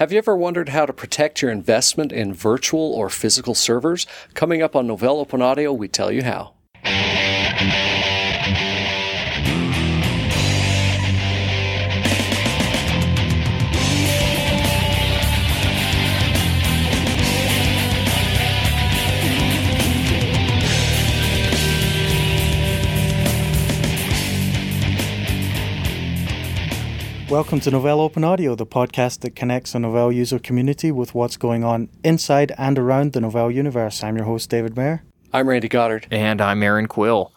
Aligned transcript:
Have 0.00 0.12
you 0.12 0.16
ever 0.16 0.34
wondered 0.34 0.70
how 0.70 0.86
to 0.86 0.94
protect 0.94 1.42
your 1.42 1.50
investment 1.50 2.10
in 2.10 2.32
virtual 2.32 2.94
or 2.94 3.10
physical 3.10 3.54
servers? 3.54 4.06
Coming 4.32 4.62
up 4.62 4.74
on 4.74 4.88
Novell 4.88 5.20
Open 5.20 5.42
Audio, 5.42 5.74
we 5.74 5.88
tell 5.88 6.10
you 6.10 6.22
how. 6.22 6.54
Welcome 27.30 27.60
to 27.60 27.70
Novell 27.70 28.00
Open 28.00 28.24
Audio, 28.24 28.56
the 28.56 28.66
podcast 28.66 29.20
that 29.20 29.36
connects 29.36 29.70
the 29.70 29.78
Novell 29.78 30.12
user 30.12 30.40
community 30.40 30.90
with 30.90 31.14
what's 31.14 31.36
going 31.36 31.62
on 31.62 31.88
inside 32.02 32.52
and 32.58 32.76
around 32.76 33.12
the 33.12 33.20
Novell 33.20 33.54
universe. 33.54 34.02
I'm 34.02 34.16
your 34.16 34.24
host, 34.24 34.50
David 34.50 34.76
Mayer. 34.76 35.04
I'm 35.32 35.48
Randy 35.48 35.68
Goddard. 35.68 36.08
And 36.10 36.40
I'm 36.40 36.60
Erin 36.60 36.88
Quill. 36.88 37.32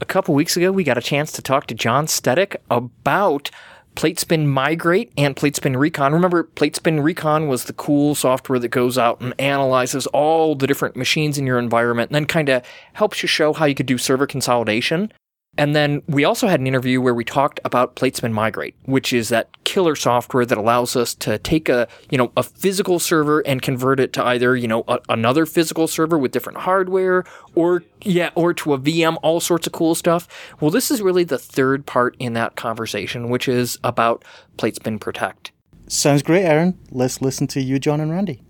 A 0.00 0.04
couple 0.04 0.34
weeks 0.34 0.56
ago, 0.56 0.72
we 0.72 0.82
got 0.82 0.98
a 0.98 1.00
chance 1.00 1.30
to 1.30 1.40
talk 1.40 1.68
to 1.68 1.74
John 1.76 2.06
Stetic 2.06 2.56
about 2.68 3.52
PlateSpin 3.94 4.48
Migrate 4.48 5.12
and 5.16 5.36
PlateSpin 5.36 5.76
Recon. 5.76 6.12
Remember, 6.12 6.42
PlateSpin 6.42 6.98
Recon 6.98 7.46
was 7.46 7.66
the 7.66 7.72
cool 7.74 8.16
software 8.16 8.58
that 8.58 8.68
goes 8.70 8.98
out 8.98 9.20
and 9.20 9.40
analyzes 9.40 10.08
all 10.08 10.56
the 10.56 10.66
different 10.66 10.96
machines 10.96 11.38
in 11.38 11.46
your 11.46 11.60
environment 11.60 12.10
and 12.10 12.16
then 12.16 12.26
kind 12.26 12.48
of 12.48 12.64
helps 12.94 13.22
you 13.22 13.28
show 13.28 13.52
how 13.52 13.66
you 13.66 13.76
could 13.76 13.86
do 13.86 13.98
server 13.98 14.26
consolidation. 14.26 15.12
And 15.58 15.74
then 15.74 16.02
we 16.06 16.24
also 16.24 16.46
had 16.46 16.60
an 16.60 16.68
interview 16.68 17.00
where 17.00 17.12
we 17.12 17.24
talked 17.24 17.58
about 17.64 17.96
PlateSpin 17.96 18.32
Migrate, 18.32 18.76
which 18.84 19.12
is 19.12 19.28
that 19.30 19.48
killer 19.64 19.96
software 19.96 20.46
that 20.46 20.56
allows 20.56 20.94
us 20.94 21.16
to 21.16 21.36
take 21.38 21.68
a, 21.68 21.88
you 22.10 22.16
know, 22.16 22.30
a 22.36 22.44
physical 22.44 23.00
server 23.00 23.40
and 23.40 23.60
convert 23.60 23.98
it 23.98 24.12
to 24.12 24.24
either, 24.24 24.56
you 24.56 24.68
know, 24.68 24.84
a, 24.86 25.00
another 25.08 25.44
physical 25.46 25.88
server 25.88 26.16
with 26.16 26.30
different 26.30 26.58
hardware 26.58 27.24
or, 27.56 27.82
yeah, 28.02 28.30
or 28.36 28.54
to 28.54 28.72
a 28.72 28.78
VM, 28.78 29.18
all 29.24 29.40
sorts 29.40 29.66
of 29.66 29.72
cool 29.72 29.96
stuff. 29.96 30.28
Well, 30.60 30.70
this 30.70 30.92
is 30.92 31.02
really 31.02 31.24
the 31.24 31.38
third 31.38 31.84
part 31.86 32.14
in 32.20 32.34
that 32.34 32.54
conversation, 32.54 33.28
which 33.28 33.48
is 33.48 33.80
about 33.82 34.24
PlateSpin 34.58 35.00
Protect. 35.00 35.50
Sounds 35.88 36.22
great, 36.22 36.44
Erin. 36.44 36.78
Let's 36.92 37.20
listen 37.20 37.48
to 37.48 37.60
you, 37.60 37.80
John 37.80 38.00
and 38.00 38.12
Randy. 38.12 38.42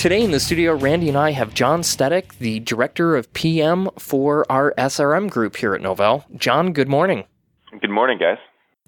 Today 0.00 0.22
in 0.22 0.30
the 0.30 0.40
studio, 0.40 0.74
Randy 0.74 1.10
and 1.10 1.18
I 1.18 1.32
have 1.32 1.52
John 1.52 1.82
Stetic, 1.82 2.38
the 2.38 2.60
director 2.60 3.16
of 3.16 3.30
PM 3.34 3.90
for 3.98 4.50
our 4.50 4.72
SRM 4.78 5.28
group 5.28 5.56
here 5.56 5.74
at 5.74 5.82
Novell. 5.82 6.24
John, 6.38 6.72
good 6.72 6.88
morning. 6.88 7.24
Good 7.82 7.90
morning, 7.90 8.16
guys. 8.16 8.38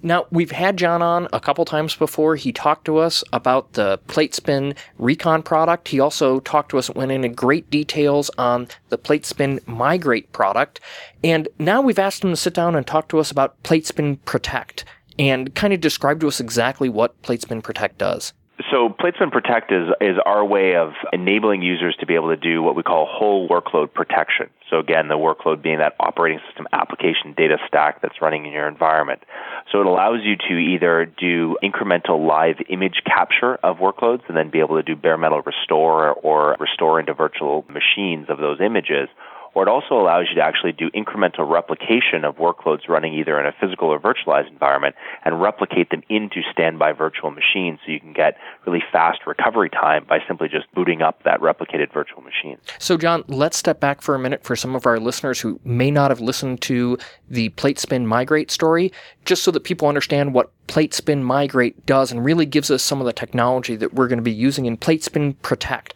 Now, 0.02 0.24
we've 0.30 0.52
had 0.52 0.78
John 0.78 1.02
on 1.02 1.28
a 1.30 1.38
couple 1.38 1.66
times 1.66 1.94
before. 1.94 2.36
He 2.36 2.50
talked 2.50 2.86
to 2.86 2.96
us 2.96 3.22
about 3.30 3.74
the 3.74 3.98
PlateSpin 4.06 4.74
Recon 4.96 5.42
product. 5.42 5.88
He 5.88 6.00
also 6.00 6.40
talked 6.40 6.70
to 6.70 6.78
us, 6.78 6.88
went 6.88 7.12
into 7.12 7.28
great 7.28 7.68
details 7.68 8.30
on 8.38 8.68
the 8.88 8.96
PlateSpin 8.96 9.60
Migrate 9.66 10.33
product. 10.33 10.80
And 11.22 11.46
now 11.58 11.83
we've 11.83 11.98
asked 11.98 12.24
him 12.24 12.30
to 12.30 12.36
sit 12.36 12.55
down 12.55 12.74
and 12.74 12.86
talk 12.86 13.08
to 13.08 13.18
us 13.18 13.30
about 13.30 13.62
PlateSpin 13.64 14.16
Protect 14.24 14.86
and 15.18 15.55
kind 15.55 15.74
of 15.74 15.83
describe 15.83 16.20
to 16.20 16.28
us 16.28 16.40
exactly 16.40 16.88
what 16.88 17.20
PlateSpin 17.20 17.60
Protect 17.60 17.98
does. 17.98 18.33
So 18.70 18.88
PlateSpin 18.88 19.30
Protect 19.30 19.72
is, 19.72 19.88
is 20.00 20.16
our 20.24 20.44
way 20.44 20.77
of 20.77 20.92
enabling 21.12 21.62
users 21.62 21.96
to 22.00 22.06
be 22.06 22.14
able 22.14 22.28
to 22.28 22.36
do 22.36 22.62
what 22.62 22.77
we 22.77 22.82
call 22.82 23.06
whole 23.10 23.48
workload 23.48 23.92
protection. 23.92 24.50
So 24.68 24.78
again, 24.78 25.08
the 25.08 25.14
workload 25.14 25.62
being 25.62 25.78
that 25.78 25.94
operating 25.98 26.41
system 26.46 26.66
application 26.72 27.34
data 27.36 27.58
stack 27.66 28.02
that's 28.02 28.20
running 28.20 28.46
in 28.46 28.52
your 28.52 28.68
environment. 28.68 29.22
So 29.70 29.80
it 29.80 29.86
allows 29.86 30.20
you 30.22 30.36
to 30.36 30.55
either 30.58 31.06
do 31.06 31.56
incremental 31.62 32.27
live 32.27 32.56
image 32.68 33.02
capture 33.05 33.56
of 33.56 33.78
workloads 33.78 34.23
and 34.28 34.36
then 34.36 34.50
be 34.50 34.61
able 34.61 34.77
to 34.77 34.83
do 34.83 34.96
bare 34.96 35.18
metal 35.18 35.42
restore 35.42 36.12
or 36.12 36.56
restore 36.61 37.00
into 37.00 37.14
virtual 37.14 37.64
machines 37.68 38.27
of 38.29 38.39
those 38.39 38.61
images 38.61 39.08
or 39.55 39.63
it 39.63 39.68
also 39.68 39.95
allows 39.95 40.27
you 40.29 40.36
to 40.36 40.42
actually 40.42 40.73
do 40.73 40.90
incremental 40.90 41.48
replication 41.48 42.24
of 42.24 42.36
workloads 42.36 42.89
running 42.89 43.14
either 43.14 43.39
in 43.39 43.46
a 43.46 43.52
physical 43.61 43.89
or 43.89 44.01
virtualized 44.01 44.48
environment 44.48 44.95
and 45.24 45.40
replicate 45.40 45.90
them 45.90 46.02
into 46.08 46.40
standby 46.51 46.92
virtual 46.92 47.30
machines 47.30 47.79
so 47.85 47.92
you 47.92 48.01
can 48.01 48.12
get 48.12 48.36
really 48.67 48.83
fast 48.92 49.20
recovery 49.27 49.70
time 49.70 50.05
by 50.08 50.18
simply 50.27 50.48
just 50.48 50.73
booting 50.74 51.02
up 51.02 51.23
that 51.24 51.41
replicated 51.41 51.92
virtual 51.92 52.23
machine. 52.23 52.58
So, 52.79 52.96
John, 52.96 53.24
let's 53.29 53.57
step 53.57 53.80
back 53.80 54.01
for 54.01 54.14
a 54.14 54.18
minute 54.18 54.45
for 54.45 54.57
some 54.57 54.74
of 54.74 54.86
our 54.86 54.98
listeners 54.98 55.41
who 55.41 55.61
may 55.64 55.91
not 55.91 56.11
have 56.11 56.20
listened 56.20 56.61
to 56.62 56.98
the 57.29 57.51
PlateSpin 57.51 58.07
Migrate 58.07 58.51
story, 58.51 58.92
just 59.24 59.42
so 59.42 59.51
that 59.51 59.64
people 59.64 59.89
understand 59.89 60.35
what 60.35 60.51
PlateSpin 60.67 61.23
Migrate 61.23 61.85
does 61.86 62.11
and 62.11 62.24
really 62.24 62.46
gives 62.46 62.70
us 62.70 62.83
some 62.83 63.01
of 63.01 63.07
the 63.07 63.12
technology 63.12 63.77
that 63.77 63.95
we're 63.95 64.08
going 64.08 64.18
to 64.18 64.23
be 64.23 64.33
using 64.33 64.67
in 64.67 64.77
PlateSpin 64.77 65.35
Protect. 65.35 65.95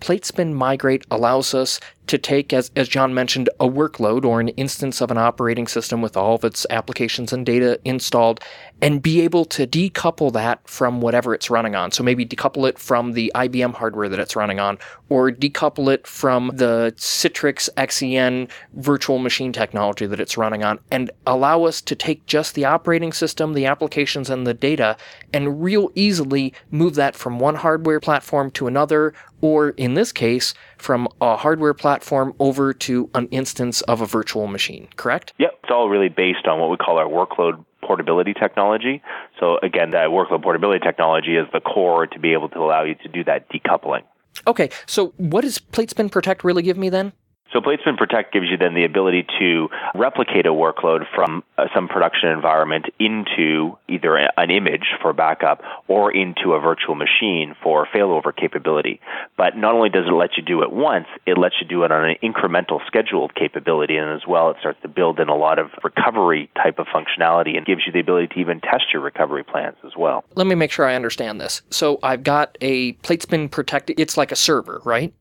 PlateSpin 0.00 0.52
Migrate 0.52 1.04
allows 1.12 1.54
us 1.54 1.78
to 2.06 2.18
take, 2.18 2.52
as, 2.52 2.70
as 2.74 2.88
John 2.88 3.14
mentioned, 3.14 3.48
a 3.60 3.68
workload 3.68 4.24
or 4.24 4.40
an 4.40 4.48
instance 4.48 5.00
of 5.00 5.10
an 5.10 5.18
operating 5.18 5.66
system 5.66 6.02
with 6.02 6.16
all 6.16 6.34
of 6.34 6.44
its 6.44 6.66
applications 6.68 7.32
and 7.32 7.46
data 7.46 7.80
installed 7.84 8.40
and 8.80 9.00
be 9.00 9.20
able 9.20 9.44
to 9.44 9.66
decouple 9.66 10.32
that 10.32 10.68
from 10.68 11.00
whatever 11.00 11.32
it's 11.32 11.48
running 11.48 11.76
on. 11.76 11.92
So 11.92 12.02
maybe 12.02 12.26
decouple 12.26 12.68
it 12.68 12.78
from 12.78 13.12
the 13.12 13.30
IBM 13.34 13.74
hardware 13.74 14.08
that 14.08 14.18
it's 14.18 14.34
running 14.34 14.58
on 14.58 14.78
or 15.08 15.30
decouple 15.30 15.92
it 15.92 16.06
from 16.06 16.50
the 16.54 16.92
Citrix 16.96 17.68
XEN 17.76 18.48
virtual 18.74 19.18
machine 19.18 19.52
technology 19.52 20.06
that 20.06 20.20
it's 20.20 20.36
running 20.36 20.64
on 20.64 20.80
and 20.90 21.10
allow 21.26 21.64
us 21.64 21.80
to 21.82 21.94
take 21.94 22.26
just 22.26 22.54
the 22.54 22.64
operating 22.64 23.12
system, 23.12 23.54
the 23.54 23.66
applications, 23.66 24.28
and 24.28 24.46
the 24.46 24.54
data 24.54 24.96
and 25.32 25.62
real 25.62 25.90
easily 25.94 26.52
move 26.70 26.96
that 26.96 27.14
from 27.14 27.38
one 27.38 27.54
hardware 27.54 28.00
platform 28.00 28.50
to 28.50 28.66
another 28.66 29.14
or 29.42 29.70
in 29.70 29.94
this 29.94 30.12
case, 30.12 30.54
from 30.82 31.06
a 31.20 31.36
hardware 31.36 31.74
platform 31.74 32.34
over 32.40 32.74
to 32.74 33.08
an 33.14 33.28
instance 33.28 33.82
of 33.82 34.00
a 34.00 34.06
virtual 34.06 34.48
machine, 34.48 34.88
correct? 34.96 35.32
Yep. 35.38 35.60
It's 35.62 35.70
all 35.70 35.88
really 35.88 36.08
based 36.08 36.46
on 36.46 36.58
what 36.58 36.70
we 36.70 36.76
call 36.76 36.98
our 36.98 37.06
workload 37.06 37.64
portability 37.82 38.34
technology. 38.34 39.00
So 39.38 39.58
again, 39.62 39.92
that 39.92 40.08
workload 40.08 40.42
portability 40.42 40.84
technology 40.84 41.36
is 41.36 41.46
the 41.52 41.60
core 41.60 42.06
to 42.08 42.18
be 42.18 42.32
able 42.32 42.48
to 42.48 42.58
allow 42.58 42.82
you 42.82 42.96
to 42.96 43.08
do 43.08 43.22
that 43.24 43.48
decoupling. 43.48 44.02
Okay, 44.46 44.70
so 44.86 45.12
what 45.18 45.42
does 45.42 45.58
PlateSpin 45.58 46.08
Protect 46.08 46.42
really 46.42 46.62
give 46.62 46.76
me 46.76 46.88
then? 46.88 47.12
So 47.52 47.60
PlateSpin 47.60 47.96
Protect 47.96 48.32
gives 48.32 48.46
you 48.50 48.56
then 48.56 48.74
the 48.74 48.84
ability 48.84 49.26
to 49.38 49.68
replicate 49.94 50.46
a 50.46 50.52
workload 50.52 51.04
from 51.14 51.44
uh, 51.58 51.66
some 51.74 51.86
production 51.86 52.30
environment 52.30 52.86
into 52.98 53.76
either 53.88 54.16
an 54.16 54.50
image 54.50 54.86
for 55.02 55.12
backup 55.12 55.60
or 55.86 56.10
into 56.10 56.54
a 56.54 56.60
virtual 56.60 56.94
machine 56.94 57.54
for 57.62 57.86
failover 57.94 58.34
capability. 58.34 59.00
But 59.36 59.56
not 59.56 59.74
only 59.74 59.90
does 59.90 60.06
it 60.06 60.12
let 60.12 60.36
you 60.36 60.42
do 60.42 60.62
it 60.62 60.72
once, 60.72 61.06
it 61.26 61.36
lets 61.36 61.56
you 61.60 61.68
do 61.68 61.84
it 61.84 61.92
on 61.92 62.08
an 62.08 62.16
incremental 62.22 62.84
scheduled 62.86 63.34
capability, 63.34 63.96
and 63.96 64.10
as 64.10 64.26
well, 64.26 64.50
it 64.50 64.56
starts 64.60 64.80
to 64.82 64.88
build 64.88 65.20
in 65.20 65.28
a 65.28 65.36
lot 65.36 65.58
of 65.58 65.70
recovery 65.84 66.50
type 66.56 66.78
of 66.78 66.86
functionality 66.86 67.56
and 67.56 67.66
gives 67.66 67.82
you 67.86 67.92
the 67.92 68.00
ability 68.00 68.28
to 68.28 68.40
even 68.40 68.60
test 68.60 68.84
your 68.92 69.02
recovery 69.02 69.44
plans 69.44 69.76
as 69.84 69.92
well. 69.96 70.24
Let 70.34 70.46
me 70.46 70.54
make 70.54 70.72
sure 70.72 70.86
I 70.86 70.94
understand 70.94 71.40
this. 71.40 71.60
So 71.70 71.98
I've 72.02 72.22
got 72.22 72.56
a 72.60 72.92
PlateSpin 72.94 73.50
Protect. 73.50 73.90
It's 73.90 74.16
like 74.16 74.32
a 74.32 74.36
server, 74.36 74.80
right? 74.84 75.12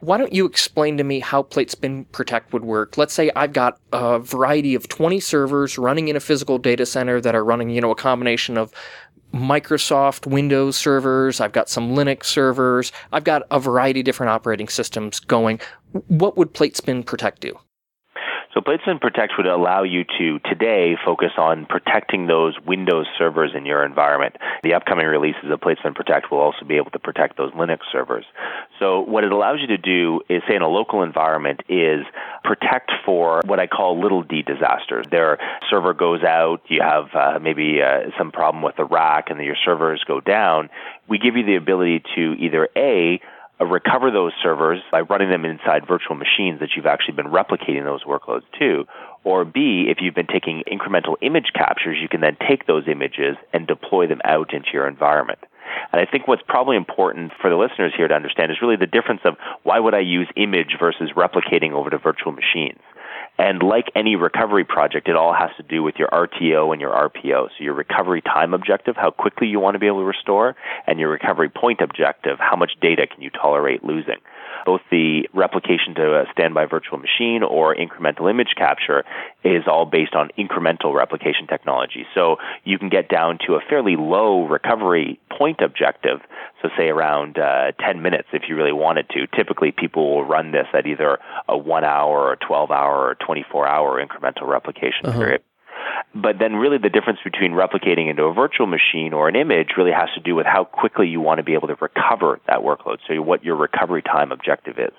Why 0.00 0.16
don't 0.16 0.32
you 0.32 0.46
explain 0.46 0.96
to 0.96 1.04
me 1.04 1.20
how 1.20 1.42
PlateSpin 1.42 2.06
Protect 2.06 2.52
would 2.52 2.64
work? 2.64 2.96
Let's 2.96 3.12
say 3.12 3.30
I've 3.36 3.52
got 3.52 3.78
a 3.92 4.18
variety 4.18 4.74
of 4.74 4.88
20 4.88 5.20
servers 5.20 5.76
running 5.76 6.08
in 6.08 6.16
a 6.16 6.20
physical 6.20 6.58
data 6.58 6.86
center 6.86 7.20
that 7.20 7.34
are 7.34 7.44
running, 7.44 7.70
you 7.70 7.82
know, 7.82 7.90
a 7.90 7.96
combination 7.96 8.56
of 8.56 8.72
Microsoft 9.32 10.26
Windows 10.26 10.76
servers, 10.76 11.40
I've 11.40 11.52
got 11.52 11.68
some 11.68 11.94
Linux 11.94 12.24
servers, 12.24 12.92
I've 13.12 13.24
got 13.24 13.42
a 13.50 13.60
variety 13.60 14.00
of 14.00 14.06
different 14.06 14.30
operating 14.30 14.68
systems 14.68 15.20
going. 15.20 15.60
What 16.08 16.36
would 16.36 16.52
PlateSpin 16.52 17.04
Protect 17.04 17.40
do? 17.40 17.58
So 18.52 18.60
PlateSpin 18.60 18.98
Protect 18.98 19.34
would 19.36 19.46
allow 19.46 19.84
you 19.84 20.04
to 20.18 20.40
today 20.40 20.96
focus 21.04 21.30
on 21.38 21.66
protecting 21.66 22.26
those 22.26 22.58
Windows 22.66 23.06
servers 23.16 23.52
in 23.54 23.64
your 23.64 23.84
environment. 23.84 24.36
The 24.64 24.74
upcoming 24.74 25.06
releases 25.06 25.52
of 25.52 25.60
PlateSpin 25.60 25.94
Protect 25.94 26.32
will 26.32 26.40
also 26.40 26.64
be 26.66 26.76
able 26.76 26.90
to 26.90 26.98
protect 26.98 27.36
those 27.36 27.52
Linux 27.52 27.78
servers. 27.92 28.24
So 28.80 29.02
what 29.02 29.22
it 29.22 29.30
allows 29.30 29.60
you 29.60 29.68
to 29.68 29.78
do 29.78 30.22
is 30.28 30.42
say 30.48 30.56
in 30.56 30.62
a 30.62 30.68
local 30.68 31.04
environment 31.04 31.60
is 31.68 32.04
protect 32.42 32.90
for 33.04 33.40
what 33.46 33.60
I 33.60 33.68
call 33.68 34.00
little 34.00 34.24
d 34.24 34.42
disasters. 34.42 35.06
Their 35.12 35.38
server 35.70 35.94
goes 35.94 36.24
out, 36.24 36.62
you 36.66 36.80
have 36.82 37.14
uh, 37.14 37.38
maybe 37.40 37.80
uh, 37.80 38.10
some 38.18 38.32
problem 38.32 38.64
with 38.64 38.74
the 38.74 38.84
rack 38.84 39.30
and 39.30 39.40
your 39.40 39.56
servers 39.64 40.02
go 40.08 40.20
down. 40.20 40.70
We 41.08 41.18
give 41.18 41.36
you 41.36 41.46
the 41.46 41.54
ability 41.54 42.02
to 42.16 42.34
either 42.38 42.68
A, 42.76 43.20
Uh, 43.60 43.66
recover 43.66 44.10
those 44.10 44.32
servers 44.42 44.80
by 44.90 45.00
running 45.00 45.30
them 45.30 45.44
inside 45.44 45.86
virtual 45.86 46.16
machines 46.16 46.60
that 46.60 46.70
you've 46.74 46.86
actually 46.86 47.14
been 47.14 47.26
replicating 47.26 47.84
those 47.84 48.04
workloads 48.04 48.44
to. 48.58 48.84
Or 49.24 49.44
B, 49.44 49.86
if 49.88 49.98
you've 50.00 50.14
been 50.14 50.26
taking 50.26 50.62
incremental 50.70 51.16
image 51.20 51.52
captures, 51.54 51.98
you 52.00 52.08
can 52.08 52.20
then 52.20 52.36
take 52.48 52.66
those 52.66 52.84
images 52.88 53.36
and 53.52 53.66
deploy 53.66 54.06
them 54.06 54.20
out 54.24 54.54
into 54.54 54.68
your 54.72 54.88
environment. 54.88 55.40
And 55.92 56.00
I 56.00 56.10
think 56.10 56.26
what's 56.26 56.42
probably 56.46 56.76
important 56.76 57.32
for 57.40 57.50
the 57.50 57.56
listeners 57.56 57.92
here 57.96 58.08
to 58.08 58.14
understand 58.14 58.50
is 58.50 58.58
really 58.62 58.76
the 58.76 58.86
difference 58.86 59.20
of 59.24 59.34
why 59.62 59.78
would 59.78 59.94
I 59.94 60.00
use 60.00 60.28
image 60.36 60.76
versus 60.78 61.10
replicating 61.16 61.72
over 61.72 61.90
to 61.90 61.98
virtual 61.98 62.32
machines. 62.32 62.80
And 63.40 63.62
like 63.62 63.90
any 63.96 64.16
recovery 64.16 64.64
project, 64.64 65.08
it 65.08 65.16
all 65.16 65.32
has 65.32 65.48
to 65.56 65.62
do 65.62 65.82
with 65.82 65.94
your 65.96 66.08
RTO 66.08 66.72
and 66.72 66.80
your 66.80 66.92
RPO. 66.92 67.48
So 67.48 67.64
your 67.64 67.72
recovery 67.72 68.20
time 68.20 68.52
objective, 68.52 68.96
how 68.96 69.10
quickly 69.10 69.46
you 69.46 69.58
want 69.58 69.76
to 69.76 69.78
be 69.78 69.86
able 69.86 70.00
to 70.00 70.04
restore, 70.04 70.56
and 70.86 71.00
your 71.00 71.08
recovery 71.08 71.48
point 71.48 71.80
objective, 71.80 72.38
how 72.38 72.54
much 72.54 72.72
data 72.82 73.06
can 73.06 73.22
you 73.22 73.30
tolerate 73.30 73.82
losing 73.82 74.18
both 74.64 74.80
the 74.90 75.28
replication 75.32 75.94
to 75.96 76.20
a 76.20 76.24
standby 76.32 76.66
virtual 76.66 76.98
machine 76.98 77.42
or 77.42 77.74
incremental 77.74 78.30
image 78.30 78.54
capture 78.56 79.04
is 79.44 79.64
all 79.66 79.86
based 79.86 80.14
on 80.14 80.30
incremental 80.38 80.94
replication 80.94 81.46
technology. 81.46 82.06
So 82.14 82.36
you 82.64 82.78
can 82.78 82.88
get 82.88 83.08
down 83.08 83.38
to 83.46 83.54
a 83.54 83.60
fairly 83.68 83.96
low 83.96 84.46
recovery 84.46 85.18
point 85.30 85.60
objective, 85.60 86.20
so 86.62 86.68
say 86.76 86.88
around 86.88 87.38
uh, 87.38 87.72
10 87.80 88.02
minutes 88.02 88.28
if 88.32 88.42
you 88.48 88.56
really 88.56 88.72
wanted 88.72 89.08
to. 89.10 89.26
Typically, 89.36 89.72
people 89.72 90.14
will 90.14 90.24
run 90.24 90.52
this 90.52 90.66
at 90.74 90.86
either 90.86 91.18
a 91.48 91.56
one 91.56 91.84
hour 91.84 92.28
or 92.28 92.36
12 92.36 92.70
hour 92.70 93.08
or 93.08 93.14
24 93.24 93.66
hour 93.66 94.04
incremental 94.04 94.46
replication 94.46 95.06
uh-huh. 95.06 95.18
period. 95.18 95.42
But 96.14 96.38
then 96.38 96.56
really 96.56 96.78
the 96.78 96.88
difference 96.88 97.20
between 97.22 97.52
replicating 97.52 98.10
into 98.10 98.24
a 98.24 98.34
virtual 98.34 98.66
machine 98.66 99.12
or 99.12 99.28
an 99.28 99.36
image 99.36 99.70
really 99.76 99.92
has 99.92 100.08
to 100.14 100.20
do 100.20 100.34
with 100.34 100.46
how 100.46 100.64
quickly 100.64 101.08
you 101.08 101.20
want 101.20 101.38
to 101.38 101.44
be 101.44 101.54
able 101.54 101.68
to 101.68 101.76
recover 101.80 102.40
that 102.46 102.60
workload. 102.60 102.98
So 103.06 103.20
what 103.22 103.44
your 103.44 103.56
recovery 103.56 104.02
time 104.02 104.32
objective 104.32 104.78
is. 104.78 104.92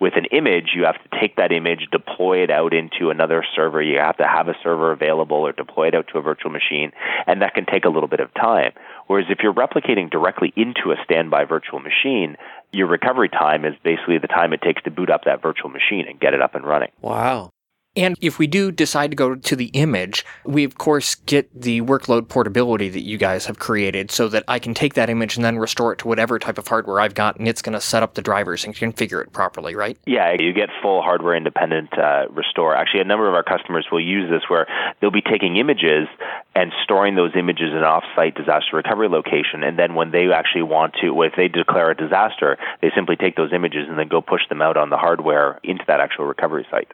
With 0.00 0.14
an 0.16 0.24
image, 0.32 0.70
you 0.74 0.84
have 0.84 0.96
to 1.02 1.20
take 1.20 1.36
that 1.36 1.52
image, 1.52 1.88
deploy 1.92 2.42
it 2.42 2.50
out 2.50 2.72
into 2.72 3.10
another 3.10 3.44
server. 3.54 3.82
You 3.82 3.98
have 3.98 4.16
to 4.16 4.26
have 4.26 4.48
a 4.48 4.54
server 4.62 4.92
available 4.92 5.36
or 5.36 5.52
deploy 5.52 5.88
it 5.88 5.94
out 5.94 6.08
to 6.12 6.18
a 6.18 6.22
virtual 6.22 6.50
machine, 6.50 6.92
and 7.26 7.42
that 7.42 7.54
can 7.54 7.66
take 7.66 7.84
a 7.84 7.90
little 7.90 8.08
bit 8.08 8.20
of 8.20 8.32
time. 8.32 8.72
Whereas 9.08 9.26
if 9.28 9.40
you're 9.42 9.52
replicating 9.52 10.10
directly 10.10 10.54
into 10.56 10.92
a 10.92 10.96
standby 11.04 11.44
virtual 11.44 11.80
machine, 11.80 12.36
your 12.72 12.86
recovery 12.86 13.28
time 13.28 13.66
is 13.66 13.74
basically 13.84 14.16
the 14.18 14.26
time 14.26 14.54
it 14.54 14.62
takes 14.62 14.82
to 14.84 14.90
boot 14.90 15.10
up 15.10 15.24
that 15.24 15.42
virtual 15.42 15.68
machine 15.68 16.06
and 16.08 16.18
get 16.18 16.32
it 16.32 16.40
up 16.40 16.54
and 16.54 16.64
running. 16.64 16.90
Wow. 17.02 17.50
And 17.96 18.16
if 18.20 18.38
we 18.38 18.46
do 18.46 18.70
decide 18.70 19.10
to 19.10 19.16
go 19.16 19.34
to 19.34 19.56
the 19.56 19.66
image, 19.66 20.24
we 20.44 20.62
of 20.62 20.78
course 20.78 21.16
get 21.16 21.48
the 21.52 21.80
workload 21.80 22.28
portability 22.28 22.88
that 22.88 23.02
you 23.02 23.18
guys 23.18 23.46
have 23.46 23.58
created 23.58 24.12
so 24.12 24.28
that 24.28 24.44
I 24.46 24.60
can 24.60 24.74
take 24.74 24.94
that 24.94 25.10
image 25.10 25.34
and 25.34 25.44
then 25.44 25.58
restore 25.58 25.92
it 25.92 25.98
to 26.00 26.08
whatever 26.08 26.38
type 26.38 26.56
of 26.56 26.68
hardware 26.68 27.00
I've 27.00 27.14
got 27.14 27.36
and 27.36 27.48
it's 27.48 27.62
going 27.62 27.72
to 27.72 27.80
set 27.80 28.04
up 28.04 28.14
the 28.14 28.22
drivers 28.22 28.64
and 28.64 28.76
configure 28.76 29.20
it 29.20 29.32
properly, 29.32 29.74
right? 29.74 29.98
Yeah, 30.06 30.36
you 30.38 30.52
get 30.52 30.68
full 30.80 31.02
hardware 31.02 31.34
independent 31.34 31.98
uh, 31.98 32.26
restore. 32.30 32.76
Actually, 32.76 33.00
a 33.00 33.04
number 33.04 33.28
of 33.28 33.34
our 33.34 33.42
customers 33.42 33.88
will 33.90 34.04
use 34.04 34.30
this 34.30 34.42
where 34.48 34.68
they'll 35.00 35.10
be 35.10 35.20
taking 35.20 35.56
images 35.56 36.06
and 36.54 36.72
storing 36.84 37.16
those 37.16 37.32
images 37.36 37.70
in 37.72 37.78
an 37.78 37.84
off-site 37.84 38.36
disaster 38.36 38.76
recovery 38.76 39.08
location 39.08 39.64
and 39.64 39.76
then 39.76 39.96
when 39.96 40.12
they 40.12 40.30
actually 40.32 40.62
want 40.62 40.94
to, 41.02 41.22
if 41.22 41.32
they 41.36 41.48
declare 41.48 41.90
a 41.90 41.96
disaster, 41.96 42.56
they 42.82 42.90
simply 42.94 43.16
take 43.16 43.34
those 43.34 43.52
images 43.52 43.88
and 43.88 43.98
then 43.98 44.06
go 44.06 44.20
push 44.20 44.42
them 44.48 44.62
out 44.62 44.76
on 44.76 44.90
the 44.90 44.96
hardware 44.96 45.58
into 45.64 45.84
that 45.88 45.98
actual 45.98 46.24
recovery 46.24 46.64
site. 46.70 46.88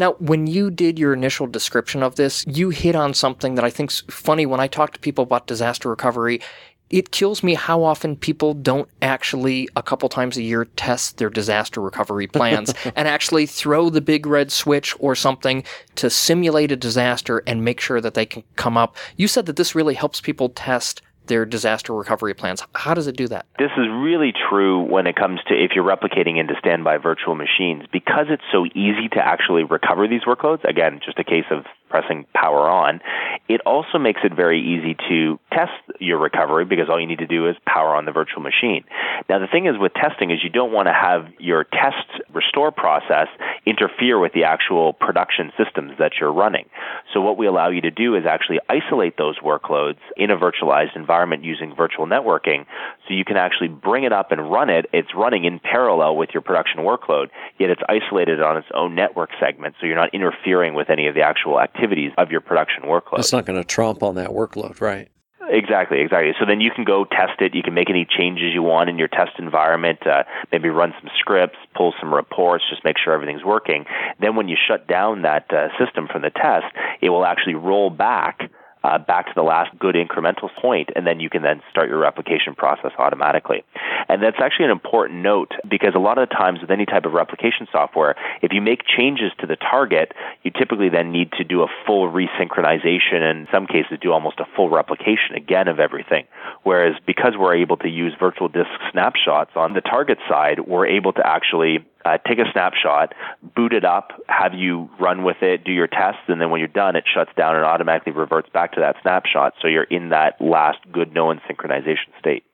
Now, 0.00 0.12
when 0.12 0.46
you 0.46 0.70
did 0.70 0.98
your 0.98 1.12
initial 1.12 1.46
description 1.46 2.02
of 2.02 2.16
this, 2.16 2.42
you 2.48 2.70
hit 2.70 2.96
on 2.96 3.12
something 3.12 3.54
that 3.56 3.66
I 3.66 3.68
think's 3.68 4.02
funny 4.08 4.46
when 4.46 4.58
I 4.58 4.66
talk 4.66 4.94
to 4.94 4.98
people 4.98 5.24
about 5.24 5.46
disaster 5.46 5.90
recovery. 5.90 6.40
It 6.88 7.10
kills 7.10 7.42
me 7.42 7.52
how 7.52 7.82
often 7.82 8.16
people 8.16 8.54
don't 8.54 8.88
actually, 9.02 9.68
a 9.76 9.82
couple 9.82 10.08
times 10.08 10.38
a 10.38 10.42
year, 10.42 10.64
test 10.64 11.18
their 11.18 11.28
disaster 11.28 11.82
recovery 11.82 12.26
plans 12.26 12.72
and 12.96 13.06
actually 13.06 13.44
throw 13.44 13.90
the 13.90 14.00
big 14.00 14.24
red 14.24 14.50
switch 14.50 14.96
or 15.00 15.14
something 15.14 15.64
to 15.96 16.08
simulate 16.08 16.72
a 16.72 16.76
disaster 16.76 17.42
and 17.46 17.62
make 17.62 17.78
sure 17.78 18.00
that 18.00 18.14
they 18.14 18.24
can 18.24 18.42
come 18.56 18.78
up. 18.78 18.96
You 19.18 19.28
said 19.28 19.44
that 19.46 19.56
this 19.56 19.74
really 19.74 19.94
helps 19.94 20.22
people 20.22 20.48
test 20.48 21.02
their 21.30 21.46
disaster 21.46 21.94
recovery 21.94 22.34
plans. 22.34 22.62
How 22.74 22.92
does 22.92 23.06
it 23.06 23.16
do 23.16 23.28
that? 23.28 23.46
This 23.58 23.70
is 23.78 23.86
really 23.88 24.32
true 24.50 24.82
when 24.82 25.06
it 25.06 25.14
comes 25.14 25.40
to 25.46 25.54
if 25.54 25.70
you're 25.74 25.84
replicating 25.84 26.38
into 26.38 26.54
standby 26.58 26.98
virtual 26.98 27.36
machines 27.36 27.84
because 27.92 28.26
it's 28.28 28.42
so 28.52 28.66
easy 28.66 29.08
to 29.12 29.24
actually 29.24 29.62
recover 29.62 30.08
these 30.08 30.22
workloads. 30.26 30.64
Again, 30.64 31.00
just 31.02 31.18
a 31.18 31.24
case 31.24 31.46
of 31.50 31.64
pressing 31.88 32.26
power 32.34 32.68
on. 32.68 33.00
It 33.48 33.60
also 33.66 33.98
makes 33.98 34.20
it 34.24 34.34
very 34.34 34.60
easy 34.60 34.96
to 35.08 35.38
test 35.52 35.72
your 36.00 36.18
recovery 36.18 36.64
because 36.64 36.88
all 36.88 37.00
you 37.00 37.06
need 37.06 37.18
to 37.18 37.26
do 37.26 37.48
is 37.48 37.56
power 37.66 37.94
on 37.94 38.04
the 38.06 38.12
virtual 38.12 38.42
machine. 38.42 38.84
Now, 39.28 39.38
the 39.38 39.46
thing 39.46 39.66
is 39.66 39.74
with 39.78 39.92
testing 39.94 40.30
is 40.30 40.38
you 40.42 40.50
don't 40.50 40.72
want 40.72 40.86
to 40.86 40.92
have 40.92 41.26
your 41.38 41.64
test 41.64 42.06
restore 42.32 42.70
process 42.70 43.28
interfere 43.66 44.18
with 44.18 44.32
the 44.32 44.44
actual 44.44 44.92
production 44.92 45.52
systems 45.56 45.92
that 45.98 46.12
you're 46.20 46.32
running. 46.32 46.68
So 47.12 47.20
what 47.20 47.36
we 47.36 47.46
allow 47.46 47.70
you 47.70 47.80
to 47.82 47.90
do 47.90 48.14
is 48.14 48.24
actually 48.26 48.58
isolate 48.68 49.16
those 49.16 49.38
workloads 49.38 49.98
in 50.16 50.30
a 50.30 50.36
virtualized 50.36 50.96
environment 50.96 51.44
using 51.44 51.74
virtual 51.74 52.06
networking 52.06 52.66
so 53.06 53.14
you 53.14 53.24
can 53.24 53.36
actually 53.36 53.68
bring 53.68 54.04
it 54.04 54.12
up 54.12 54.32
and 54.32 54.50
run 54.50 54.70
it. 54.70 54.86
It's 54.92 55.14
running 55.14 55.44
in 55.44 55.58
parallel 55.58 56.16
with 56.16 56.30
your 56.32 56.42
production 56.42 56.80
workload, 56.80 57.28
yet 57.58 57.70
it's 57.70 57.82
isolated 57.88 58.40
on 58.40 58.56
its 58.56 58.68
own 58.74 58.94
network 58.94 59.30
segment 59.38 59.74
so 59.80 59.86
you're 59.86 59.96
not 59.96 60.14
interfering 60.14 60.74
with 60.74 60.90
any 60.90 61.06
of 61.06 61.14
the 61.14 61.22
actual 61.22 61.60
activities 61.60 62.12
of 62.18 62.30
your 62.30 62.40
production 62.40 62.84
workload. 62.84 63.18
It's 63.18 63.32
not 63.32 63.46
going 63.46 63.60
to 63.60 63.66
trump 63.66 64.02
on 64.02 64.14
that 64.16 64.30
workload, 64.30 64.80
right? 64.80 65.10
Exactly, 65.52 66.00
exactly. 66.00 66.32
So 66.38 66.46
then 66.46 66.60
you 66.60 66.70
can 66.70 66.84
go 66.84 67.04
test 67.04 67.40
it. 67.40 67.56
You 67.56 67.62
can 67.62 67.74
make 67.74 67.90
any 67.90 68.06
changes 68.08 68.54
you 68.54 68.62
want 68.62 68.88
in 68.88 68.98
your 68.98 69.08
test 69.08 69.32
environment. 69.38 69.98
Uh, 70.06 70.22
maybe 70.52 70.68
run 70.68 70.94
some 71.00 71.10
scripts, 71.18 71.58
pull 71.74 71.92
some 71.98 72.14
reports, 72.14 72.64
just 72.70 72.84
make 72.84 72.96
sure 73.02 73.12
everything's 73.12 73.42
working. 73.42 73.84
Then 74.20 74.36
when 74.36 74.46
you 74.48 74.56
shut 74.56 74.86
down 74.86 75.22
that 75.22 75.52
uh, 75.52 75.68
system 75.76 76.06
from 76.06 76.22
the 76.22 76.30
test, 76.30 76.66
it 77.02 77.10
will 77.10 77.24
actually 77.26 77.56
roll 77.56 77.90
back 77.90 78.48
uh, 78.82 78.98
back 78.98 79.26
to 79.26 79.32
the 79.34 79.42
last 79.42 79.76
good 79.78 79.94
incremental 79.94 80.48
point, 80.60 80.90
and 80.96 81.06
then 81.06 81.20
you 81.20 81.28
can 81.28 81.42
then 81.42 81.60
start 81.70 81.88
your 81.88 81.98
replication 81.98 82.54
process 82.54 82.92
automatically. 82.98 83.62
And 84.08 84.22
that's 84.22 84.38
actually 84.40 84.66
an 84.66 84.70
important 84.70 85.22
note 85.22 85.52
because 85.68 85.92
a 85.94 85.98
lot 85.98 86.18
of 86.18 86.28
the 86.28 86.34
times 86.34 86.60
with 86.60 86.70
any 86.70 86.86
type 86.86 87.04
of 87.04 87.12
replication 87.12 87.66
software, 87.70 88.16
if 88.42 88.52
you 88.52 88.60
make 88.60 88.80
changes 88.86 89.32
to 89.40 89.46
the 89.46 89.56
target, 89.56 90.12
you 90.42 90.50
typically 90.50 90.88
then 90.88 91.12
need 91.12 91.32
to 91.32 91.44
do 91.44 91.62
a 91.62 91.66
full 91.86 92.10
resynchronization 92.10 93.22
and 93.22 93.40
in 93.40 93.48
some 93.52 93.66
cases 93.66 93.98
do 94.00 94.12
almost 94.12 94.40
a 94.40 94.46
full 94.56 94.70
replication 94.70 95.36
again 95.36 95.68
of 95.68 95.78
everything. 95.78 96.24
Whereas 96.62 96.94
because 97.06 97.34
we're 97.38 97.56
able 97.56 97.76
to 97.78 97.88
use 97.88 98.14
virtual 98.18 98.48
disk 98.48 98.70
snapshots 98.90 99.52
on 99.54 99.74
the 99.74 99.80
target 99.80 100.18
side, 100.28 100.60
we're 100.66 100.86
able 100.86 101.12
to 101.12 101.26
actually 101.26 101.84
uh, 102.04 102.18
take 102.26 102.38
a 102.38 102.50
snapshot, 102.52 103.14
boot 103.54 103.72
it 103.72 103.84
up, 103.84 104.12
have 104.28 104.54
you 104.54 104.88
run 104.98 105.24
with 105.24 105.42
it, 105.42 105.64
do 105.64 105.72
your 105.72 105.86
tests, 105.86 106.22
and 106.28 106.40
then 106.40 106.50
when 106.50 106.60
you're 106.60 106.68
done, 106.68 106.96
it 106.96 107.04
shuts 107.12 107.30
down 107.36 107.56
and 107.56 107.64
automatically 107.64 108.12
reverts 108.12 108.48
back 108.50 108.72
to 108.72 108.80
that 108.80 108.96
snapshot. 109.02 109.54
So 109.60 109.68
you're 109.68 109.84
in 109.84 110.10
that 110.10 110.40
last 110.40 110.78
good 110.92 111.12
known 111.14 111.40
synchronization 111.48 112.18
state. 112.18 112.44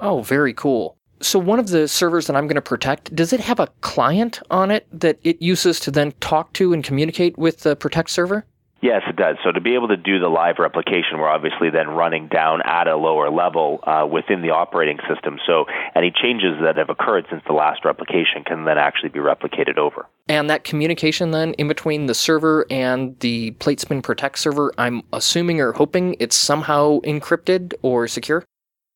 Oh, 0.00 0.22
very 0.22 0.52
cool. 0.52 0.96
So 1.20 1.38
one 1.38 1.58
of 1.58 1.68
the 1.68 1.88
servers 1.88 2.26
that 2.26 2.36
I'm 2.36 2.46
going 2.46 2.56
to 2.56 2.62
protect, 2.62 3.14
does 3.14 3.32
it 3.32 3.40
have 3.40 3.58
a 3.58 3.68
client 3.80 4.40
on 4.50 4.70
it 4.70 4.86
that 4.92 5.18
it 5.22 5.40
uses 5.40 5.80
to 5.80 5.90
then 5.90 6.12
talk 6.20 6.52
to 6.54 6.72
and 6.72 6.84
communicate 6.84 7.38
with 7.38 7.60
the 7.60 7.74
protect 7.74 8.10
server? 8.10 8.44
Yes, 8.82 9.02
it 9.08 9.16
does. 9.16 9.36
So 9.42 9.52
to 9.52 9.60
be 9.60 9.74
able 9.74 9.88
to 9.88 9.96
do 9.96 10.18
the 10.18 10.28
live 10.28 10.56
replication, 10.58 11.18
we're 11.18 11.28
obviously 11.28 11.70
then 11.70 11.88
running 11.88 12.28
down 12.28 12.60
at 12.62 12.86
a 12.86 12.96
lower 12.96 13.30
level 13.30 13.80
uh, 13.82 14.06
within 14.06 14.42
the 14.42 14.50
operating 14.50 14.98
system. 15.08 15.38
So 15.46 15.64
any 15.94 16.12
changes 16.12 16.58
that 16.62 16.76
have 16.76 16.90
occurred 16.90 17.24
since 17.30 17.42
the 17.46 17.54
last 17.54 17.84
replication 17.84 18.44
can 18.44 18.64
then 18.64 18.76
actually 18.76 19.08
be 19.08 19.18
replicated 19.18 19.78
over. 19.78 20.06
And 20.28 20.50
that 20.50 20.64
communication 20.64 21.30
then 21.30 21.54
in 21.54 21.68
between 21.68 22.06
the 22.06 22.14
server 22.14 22.66
and 22.70 23.18
the 23.20 23.52
PlateSpin 23.52 24.02
Protect 24.02 24.38
server, 24.38 24.72
I'm 24.76 25.02
assuming 25.12 25.60
or 25.60 25.72
hoping 25.72 26.14
it's 26.20 26.36
somehow 26.36 27.00
encrypted 27.00 27.74
or 27.82 28.06
secure? 28.06 28.44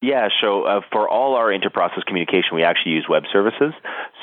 Yeah, 0.02 0.28
so 0.40 0.62
uh, 0.62 0.80
for 0.90 1.07
all 1.07 1.35
our 1.35 1.49
interprocess 1.49 2.07
communication, 2.07 2.54
we 2.54 2.64
actually 2.64 2.92
use 2.92 3.07
web 3.09 3.25
services. 3.30 3.75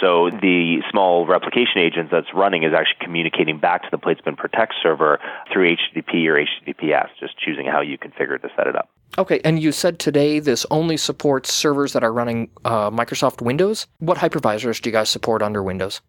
So 0.01 0.31
the 0.31 0.81
small 0.89 1.27
replication 1.27 1.77
agent 1.81 2.09
that's 2.11 2.33
running 2.33 2.63
is 2.63 2.73
actually 2.73 3.05
communicating 3.05 3.59
back 3.59 3.83
to 3.83 3.89
the 3.91 3.99
PlateSpin 3.99 4.37
Protect 4.37 4.73
server 4.81 5.19
through 5.53 5.75
HTTP 5.75 6.25
or 6.27 6.43
HTTPS, 6.43 7.09
just 7.19 7.37
choosing 7.37 7.67
how 7.67 7.81
you 7.81 7.99
configure 7.99 8.41
to 8.41 8.49
set 8.55 8.65
it 8.65 8.75
up. 8.75 8.89
Okay, 9.19 9.39
and 9.43 9.61
you 9.61 9.71
said 9.71 9.99
today 9.99 10.39
this 10.39 10.65
only 10.71 10.97
supports 10.97 11.53
servers 11.53 11.93
that 11.93 12.03
are 12.03 12.11
running 12.11 12.49
uh, 12.65 12.89
Microsoft 12.89 13.41
Windows. 13.41 13.85
What 13.99 14.17
hypervisors 14.17 14.81
do 14.81 14.89
you 14.89 14.93
guys 14.93 15.09
support 15.09 15.43
under 15.43 15.61
Windows? 15.61 16.01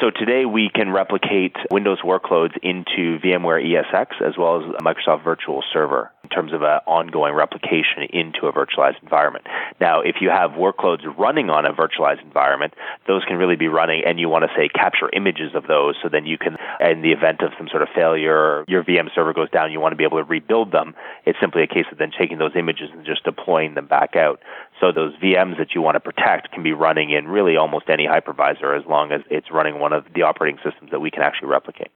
So 0.00 0.10
today 0.10 0.46
we 0.46 0.70
can 0.74 0.90
replicate 0.90 1.56
Windows 1.70 2.00
workloads 2.02 2.56
into 2.62 3.18
VMware 3.18 3.62
ESX 3.62 4.26
as 4.26 4.34
well 4.38 4.56
as 4.56 4.82
Microsoft 4.82 5.22
Virtual 5.22 5.62
Server 5.72 6.10
in 6.24 6.30
terms 6.30 6.52
of 6.52 6.62
an 6.62 6.80
ongoing 6.86 7.34
replication 7.34 8.08
into 8.10 8.46
a 8.46 8.52
virtualized 8.52 9.00
environment. 9.02 9.46
Now, 9.80 10.00
if 10.00 10.16
you 10.20 10.30
have 10.30 10.52
workloads 10.52 11.04
running 11.18 11.50
on 11.50 11.66
a 11.66 11.72
virtualized 11.72 12.22
environment, 12.22 12.74
those 13.06 13.24
can 13.24 13.36
really 13.36 13.56
be 13.56 13.68
running 13.68 14.02
and 14.04 14.18
you 14.18 14.28
want 14.28 14.44
to 14.44 14.50
say 14.56 14.68
capture 14.68 15.10
images 15.12 15.54
of 15.54 15.66
those 15.66 15.94
so 16.02 16.08
then 16.08 16.24
you 16.24 16.38
can, 16.38 16.56
in 16.80 17.02
the 17.02 17.12
event 17.12 17.42
of 17.42 17.52
some 17.58 17.68
sort 17.68 17.82
of 17.82 17.88
failure, 17.94 18.64
your 18.66 18.82
VM 18.82 19.08
server 19.14 19.34
goes 19.34 19.50
down, 19.50 19.70
you 19.70 19.80
want 19.80 19.92
to 19.92 19.96
be 19.96 20.04
able 20.04 20.18
to 20.18 20.24
rebuild 20.24 20.72
them. 20.72 20.94
It's 21.26 21.38
simply 21.40 21.62
a 21.62 21.66
case 21.66 21.86
of 21.92 21.98
then 21.98 22.10
taking 22.18 22.38
those 22.38 22.56
images 22.56 22.88
and 22.92 23.04
just 23.04 23.24
deploying 23.24 23.74
them 23.74 23.86
back 23.86 24.16
out. 24.16 24.40
So 24.80 24.92
those 24.92 25.14
VMs 25.16 25.58
that 25.58 25.74
you 25.74 25.82
want 25.82 25.96
to 25.96 26.00
protect 26.00 26.52
can 26.52 26.62
be 26.62 26.72
running 26.72 27.10
in 27.10 27.28
really 27.28 27.56
almost 27.56 27.90
any 27.90 28.06
hypervisor 28.06 28.78
as 28.78 28.86
long 28.86 29.12
as 29.12 29.20
it's 29.30 29.50
running 29.50 29.78
one 29.78 29.92
of 29.92 30.06
the 30.14 30.22
operating 30.22 30.58
systems 30.64 30.90
that 30.90 31.00
we 31.00 31.10
can 31.10 31.22
actually 31.22 31.48
replicate. 31.48 31.90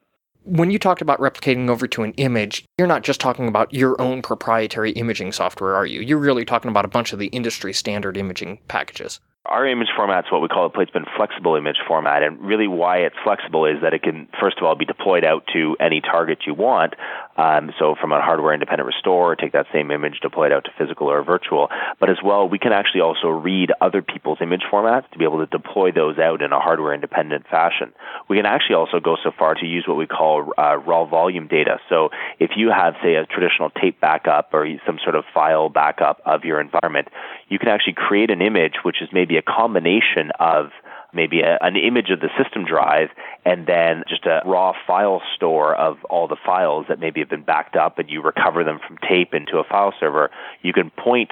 When 0.49 0.71
you 0.71 0.78
talked 0.78 1.02
about 1.02 1.21
replicating 1.21 1.69
over 1.69 1.87
to 1.88 2.02
an 2.02 2.12
image, 2.12 2.64
you're 2.78 2.88
not 2.88 3.02
just 3.02 3.21
talking 3.21 3.49
about 3.49 3.73
your 3.73 4.00
own 4.00 4.23
proprietary 4.23 4.93
imaging 4.93 5.33
software, 5.33 5.75
are 5.75 5.87
you? 5.87 6.00
You're 6.00 6.19
really 6.19 6.45
talking 6.45 6.71
about 6.71 6.85
a 6.85 6.88
bunch 6.88 7.12
of 7.12 7.19
the 7.19 7.26
industry 7.26 7.73
standard 7.73 8.17
imaging 8.17 8.59
packages 8.69 9.21
our 9.49 9.67
image 9.67 9.88
format 9.97 10.26
is 10.26 10.33
what 10.33 10.43
we 10.43 10.49
call 10.49 10.67
a 10.67 10.71
PlateSpin 10.71 11.05
flexible 11.17 11.57
image 11.57 11.78
format. 11.87 12.23
And 12.23 12.40
really, 12.40 12.69
why 12.69 12.99
it's 12.99 13.17
flexible 13.25 13.64
is 13.64 13.76
that 13.83 13.95
it 13.95 14.02
can, 14.02 14.28
first 14.40 14.59
of 14.59 14.64
all, 14.64 14.76
be 14.76 14.85
deployed 14.85 15.25
out 15.25 15.45
to 15.55 15.76
any 15.81 16.00
target 16.00 16.40
you 16.47 16.55
want. 16.55 16.95
Um, 17.38 17.71
so, 17.78 17.95
from 17.95 18.11
a 18.11 18.21
hardware 18.21 18.52
independent 18.52 18.85
restore, 18.87 19.37
take 19.37 19.52
that 19.52 19.66
same 19.73 19.92
image, 19.92 20.18
deploy 20.21 20.47
it 20.47 20.52
out 20.52 20.64
to 20.64 20.73
physical 20.76 21.07
or 21.07 21.23
virtual. 21.23 21.68
But 22.00 22.11
as 22.11 22.16
well, 22.23 22.49
we 22.49 22.59
can 22.59 22.73
actually 22.73 23.02
also 23.02 23.28
read 23.28 23.71
other 23.80 24.02
people's 24.02 24.38
image 24.42 24.62
formats 24.71 25.09
to 25.12 25.18
be 25.18 25.25
able 25.25 25.38
to 25.38 25.47
deploy 25.47 25.92
those 25.92 26.18
out 26.18 26.42
in 26.42 26.52
a 26.52 26.59
hardware 26.59 26.92
independent 26.92 27.47
fashion. 27.47 27.92
We 28.28 28.37
can 28.37 28.45
actually 28.45 28.75
also 28.75 28.99
go 28.99 29.16
so 29.23 29.30
far 29.38 29.54
to 29.54 29.66
use 29.66 29.85
what 29.87 29.97
we 29.97 30.09
call 30.09 30.52
uh, 30.59 30.78
raw 30.78 31.04
volume 31.04 31.47
data. 31.47 31.78
So, 31.88 32.11
if 32.40 32.50
you 32.57 32.71
have, 32.71 32.95
say, 33.04 33.14
a 33.14 33.25
traditional 33.25 33.71
tape 33.71 34.00
backup 34.00 34.50
or 34.52 34.66
some 34.85 34.99
sort 35.04 35.14
of 35.14 35.25
file 35.33 35.68
backup 35.68 36.21
of 36.26 36.45
your 36.45 36.61
environment, 36.61 37.07
you 37.49 37.61
can 37.61 37.68
actually 37.68 37.95
create 37.95 38.30
an 38.33 38.42
image 38.42 38.83
which 38.83 39.00
is 39.00 39.11
maybe 39.12 39.37
a 39.37 39.42
combination 39.42 40.33
of 40.40 40.71
maybe 41.12 41.41
a, 41.41 41.59
an 41.61 41.77
image 41.77 42.11
of 42.11 42.21
the 42.21 42.29
system 42.43 42.65
drive 42.65 43.09
and 43.45 43.67
then 43.67 44.03
just 44.09 44.27
a 44.27 44.43
raw 44.45 44.73
file 44.87 45.23
store 45.35 45.75
of 45.75 45.97
all 46.11 46.29
the 46.29 46.37
files 46.45 46.87
that 46.88 46.99
maybe 47.00 47.21
have 47.21 47.31
been 47.31 47.45
backed 47.45 47.77
up 47.77 47.99
and 47.99 48.11
you 48.11 48.23
recover 48.23 48.65
them 48.65 48.79
from 48.87 48.99
tape 49.09 49.33
into 49.33 49.59
a 49.59 49.65
file 49.65 49.95
server, 49.99 50.31
you 50.62 50.73
can 50.73 50.91
point 50.91 51.31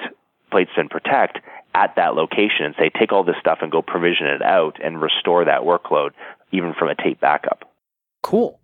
PlateSpin 0.51 0.89
Protect 0.89 1.39
at 1.75 1.95
that 1.97 2.15
location 2.15 2.65
and 2.65 2.75
say, 2.79 2.91
take 2.99 3.13
all 3.13 3.25
this 3.25 3.37
stuff 3.39 3.59
and 3.61 3.71
go 3.71 3.83
provision 3.83 4.27
it 4.27 4.43
out 4.43 4.79
and 4.83 5.01
restore 5.01 5.45
that 5.45 5.63
workload 5.63 6.11
even 6.53 6.73
from 6.79 6.89
a 6.89 6.95
tape 6.95 7.21
backup. 7.21 7.71
Cool. 8.23 8.59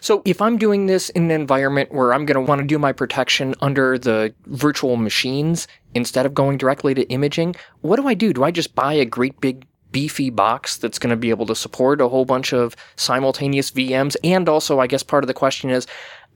So 0.00 0.20
if 0.24 0.42
I'm 0.42 0.58
doing 0.58 0.86
this 0.86 1.08
in 1.10 1.24
an 1.24 1.30
environment 1.30 1.92
where 1.92 2.12
I'm 2.12 2.26
going 2.26 2.34
to 2.34 2.40
want 2.40 2.60
to 2.60 2.66
do 2.66 2.78
my 2.78 2.92
protection 2.92 3.54
under 3.62 3.98
the 3.98 4.34
virtual 4.46 4.96
machines 4.96 5.68
instead 5.94 6.26
of 6.26 6.34
going 6.34 6.58
directly 6.58 6.92
to 6.94 7.02
imaging, 7.04 7.56
what 7.80 7.96
do 7.96 8.06
I 8.06 8.14
do? 8.14 8.32
Do 8.32 8.44
I 8.44 8.50
just 8.50 8.74
buy 8.74 8.92
a 8.92 9.06
great 9.06 9.40
big 9.40 9.66
beefy 9.92 10.30
box 10.30 10.76
that's 10.76 10.98
going 10.98 11.10
to 11.10 11.16
be 11.16 11.30
able 11.30 11.46
to 11.46 11.54
support 11.54 12.00
a 12.00 12.08
whole 12.08 12.24
bunch 12.24 12.52
of 12.52 12.76
simultaneous 12.96 13.70
VMs? 13.70 14.16
And 14.24 14.48
also, 14.48 14.80
I 14.80 14.86
guess 14.86 15.02
part 15.02 15.24
of 15.24 15.28
the 15.28 15.34
question 15.34 15.70
is 15.70 15.86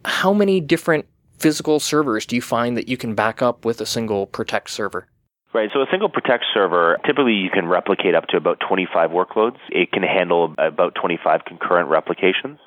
how 0.04 0.33
many 0.33 0.61
different 0.61 1.07
physical 1.38 1.80
servers 1.80 2.26
do 2.26 2.37
you 2.37 2.42
find 2.42 2.76
that 2.76 2.88
you 2.88 2.97
can 2.97 3.14
back 3.14 3.42
up 3.42 3.64
with 3.64 3.80
a 3.80 3.87
single 3.87 4.26
Protect 4.26 4.71
server? 4.71 5.09
Right. 5.52 5.69
So 5.73 5.80
a 5.80 5.87
single 5.90 6.09
Protect 6.09 6.45
server, 6.54 6.99
typically 7.04 7.33
you 7.33 7.50
can 7.50 7.66
replicate 7.66 8.14
up 8.14 8.28
to 8.28 8.37
about 8.37 8.61
25 8.61 9.11
workloads. 9.11 9.57
It 9.71 9.90
can 9.90 10.04
handle 10.04 10.54
about 10.59 10.95
25 10.95 11.40
concurrent 11.45 11.88
replications. 11.88 12.61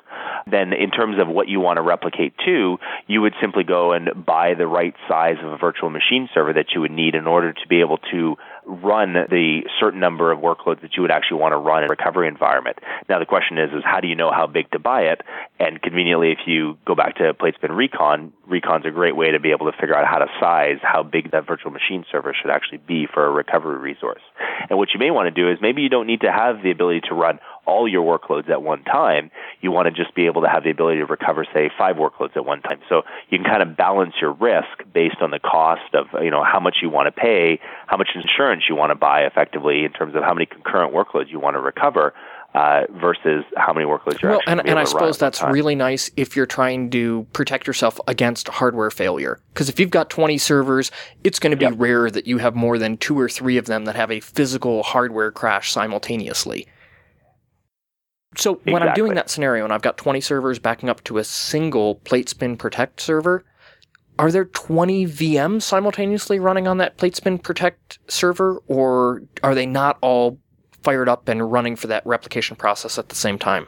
Then, 0.46 0.74
in 0.74 0.90
terms 0.90 1.18
of 1.18 1.28
what 1.28 1.48
you 1.48 1.60
want 1.60 1.78
to 1.78 1.82
replicate 1.82 2.34
to, 2.44 2.76
you 3.06 3.22
would 3.22 3.32
simply 3.40 3.64
go 3.64 3.92
and 3.92 4.26
buy 4.26 4.52
the 4.52 4.66
right 4.66 4.94
size 5.08 5.36
of 5.42 5.50
a 5.50 5.56
virtual 5.56 5.88
machine 5.88 6.28
server 6.34 6.52
that 6.52 6.72
you 6.74 6.82
would 6.82 6.90
need 6.90 7.14
in 7.14 7.26
order 7.26 7.54
to 7.54 7.68
be 7.68 7.80
able 7.80 7.98
to 8.12 8.36
run 8.66 9.12
the 9.12 9.62
certain 9.80 10.00
number 10.00 10.32
of 10.32 10.40
workloads 10.40 10.80
that 10.82 10.96
you 10.96 11.02
would 11.02 11.10
actually 11.10 11.38
want 11.38 11.52
to 11.52 11.56
run 11.56 11.82
in 11.82 11.90
a 11.90 11.92
recovery 11.92 12.28
environment. 12.28 12.78
Now 13.08 13.18
the 13.18 13.26
question 13.26 13.58
is, 13.58 13.70
is 13.72 13.82
how 13.84 14.00
do 14.00 14.08
you 14.08 14.14
know 14.14 14.30
how 14.30 14.46
big 14.46 14.70
to 14.70 14.78
buy 14.78 15.02
it? 15.02 15.20
And 15.58 15.80
conveniently, 15.80 16.32
if 16.32 16.38
you 16.46 16.78
go 16.86 16.94
back 16.94 17.16
to 17.16 17.34
PlateSpin 17.34 17.72
Recon, 17.72 18.32
Recon's 18.46 18.84
a 18.86 18.90
great 18.90 19.16
way 19.16 19.30
to 19.32 19.40
be 19.40 19.50
able 19.50 19.70
to 19.70 19.76
figure 19.78 19.96
out 19.96 20.06
how 20.06 20.18
to 20.18 20.26
size 20.40 20.78
how 20.82 21.02
big 21.02 21.30
that 21.32 21.46
virtual 21.46 21.70
machine 21.70 22.04
server 22.10 22.34
should 22.34 22.50
actually 22.50 22.78
be 22.78 23.06
for 23.12 23.26
a 23.26 23.30
recovery 23.30 23.78
resource. 23.78 24.22
And 24.68 24.78
what 24.78 24.88
you 24.94 25.00
may 25.00 25.10
want 25.10 25.34
to 25.34 25.42
do 25.42 25.50
is 25.50 25.58
maybe 25.60 25.82
you 25.82 25.88
don't 25.88 26.06
need 26.06 26.22
to 26.22 26.32
have 26.32 26.62
the 26.62 26.70
ability 26.70 27.02
to 27.08 27.14
run 27.14 27.38
all 27.66 27.88
your 27.88 28.18
workloads 28.18 28.48
at 28.50 28.62
one 28.62 28.82
time. 28.84 29.30
You 29.60 29.70
want 29.70 29.86
to 29.86 29.92
just 29.92 30.14
be 30.14 30.26
able 30.26 30.42
to 30.42 30.48
have 30.48 30.64
the 30.64 30.70
ability 30.70 30.98
to 30.98 31.06
recover, 31.06 31.46
say, 31.52 31.70
five 31.76 31.96
workloads 31.96 32.36
at 32.36 32.44
one 32.44 32.62
time. 32.62 32.80
So 32.88 33.02
you 33.30 33.38
can 33.38 33.46
kind 33.46 33.62
of 33.62 33.76
balance 33.76 34.14
your 34.20 34.32
risk 34.32 34.84
based 34.92 35.16
on 35.20 35.30
the 35.30 35.38
cost 35.38 35.94
of, 35.94 36.06
you 36.22 36.30
know, 36.30 36.44
how 36.44 36.60
much 36.60 36.76
you 36.82 36.90
want 36.90 37.06
to 37.06 37.12
pay, 37.12 37.60
how 37.86 37.96
much 37.96 38.10
insurance 38.14 38.64
you 38.68 38.76
want 38.76 38.90
to 38.90 38.94
buy 38.94 39.22
effectively 39.22 39.84
in 39.84 39.92
terms 39.92 40.14
of 40.14 40.22
how 40.22 40.34
many 40.34 40.46
concurrent 40.46 40.94
workloads 40.94 41.30
you 41.30 41.40
want 41.40 41.54
to 41.54 41.60
recover. 41.60 42.14
Uh, 42.54 42.86
versus 43.00 43.44
how 43.56 43.72
many 43.72 43.84
workloads 43.84 44.22
you're 44.22 44.30
well, 44.30 44.38
actually 44.38 44.52
and, 44.52 44.68
and 44.68 44.78
I 44.78 44.84
suppose 44.84 45.18
that's 45.18 45.42
really 45.42 45.74
nice 45.74 46.08
if 46.16 46.36
you're 46.36 46.46
trying 46.46 46.88
to 46.90 47.26
protect 47.32 47.66
yourself 47.66 47.98
against 48.06 48.46
hardware 48.46 48.92
failure. 48.92 49.40
Because 49.52 49.68
if 49.68 49.80
you've 49.80 49.90
got 49.90 50.08
20 50.08 50.38
servers, 50.38 50.92
it's 51.24 51.40
going 51.40 51.50
to 51.50 51.56
be 51.56 51.64
yep. 51.64 51.74
rare 51.76 52.08
that 52.08 52.28
you 52.28 52.38
have 52.38 52.54
more 52.54 52.78
than 52.78 52.96
two 52.96 53.18
or 53.18 53.28
three 53.28 53.56
of 53.56 53.66
them 53.66 53.86
that 53.86 53.96
have 53.96 54.12
a 54.12 54.20
physical 54.20 54.84
hardware 54.84 55.32
crash 55.32 55.72
simultaneously. 55.72 56.68
So 58.36 58.52
exactly. 58.52 58.72
when 58.72 58.82
I'm 58.82 58.94
doing 58.94 59.14
that 59.14 59.30
scenario 59.30 59.64
and 59.64 59.72
I've 59.72 59.82
got 59.82 59.96
20 59.96 60.20
servers 60.20 60.58
backing 60.58 60.88
up 60.88 61.02
to 61.04 61.18
a 61.18 61.24
single 61.24 61.96
PlateSpin 61.96 62.56
Protect 62.56 63.00
server, 63.00 63.44
are 64.18 64.30
there 64.30 64.44
20 64.44 65.06
VMs 65.06 65.62
simultaneously 65.62 66.38
running 66.38 66.68
on 66.68 66.78
that 66.78 66.96
PlateSpin 66.96 67.38
Protect 67.38 67.98
server, 68.08 68.62
or 68.68 69.22
are 69.42 69.54
they 69.54 69.66
not 69.66 69.98
all 70.00 70.38
fired 70.82 71.08
up 71.08 71.28
and 71.28 71.50
running 71.50 71.76
for 71.76 71.86
that 71.88 72.06
replication 72.06 72.56
process 72.56 72.98
at 72.98 73.08
the 73.08 73.14
same 73.14 73.38
time? 73.38 73.66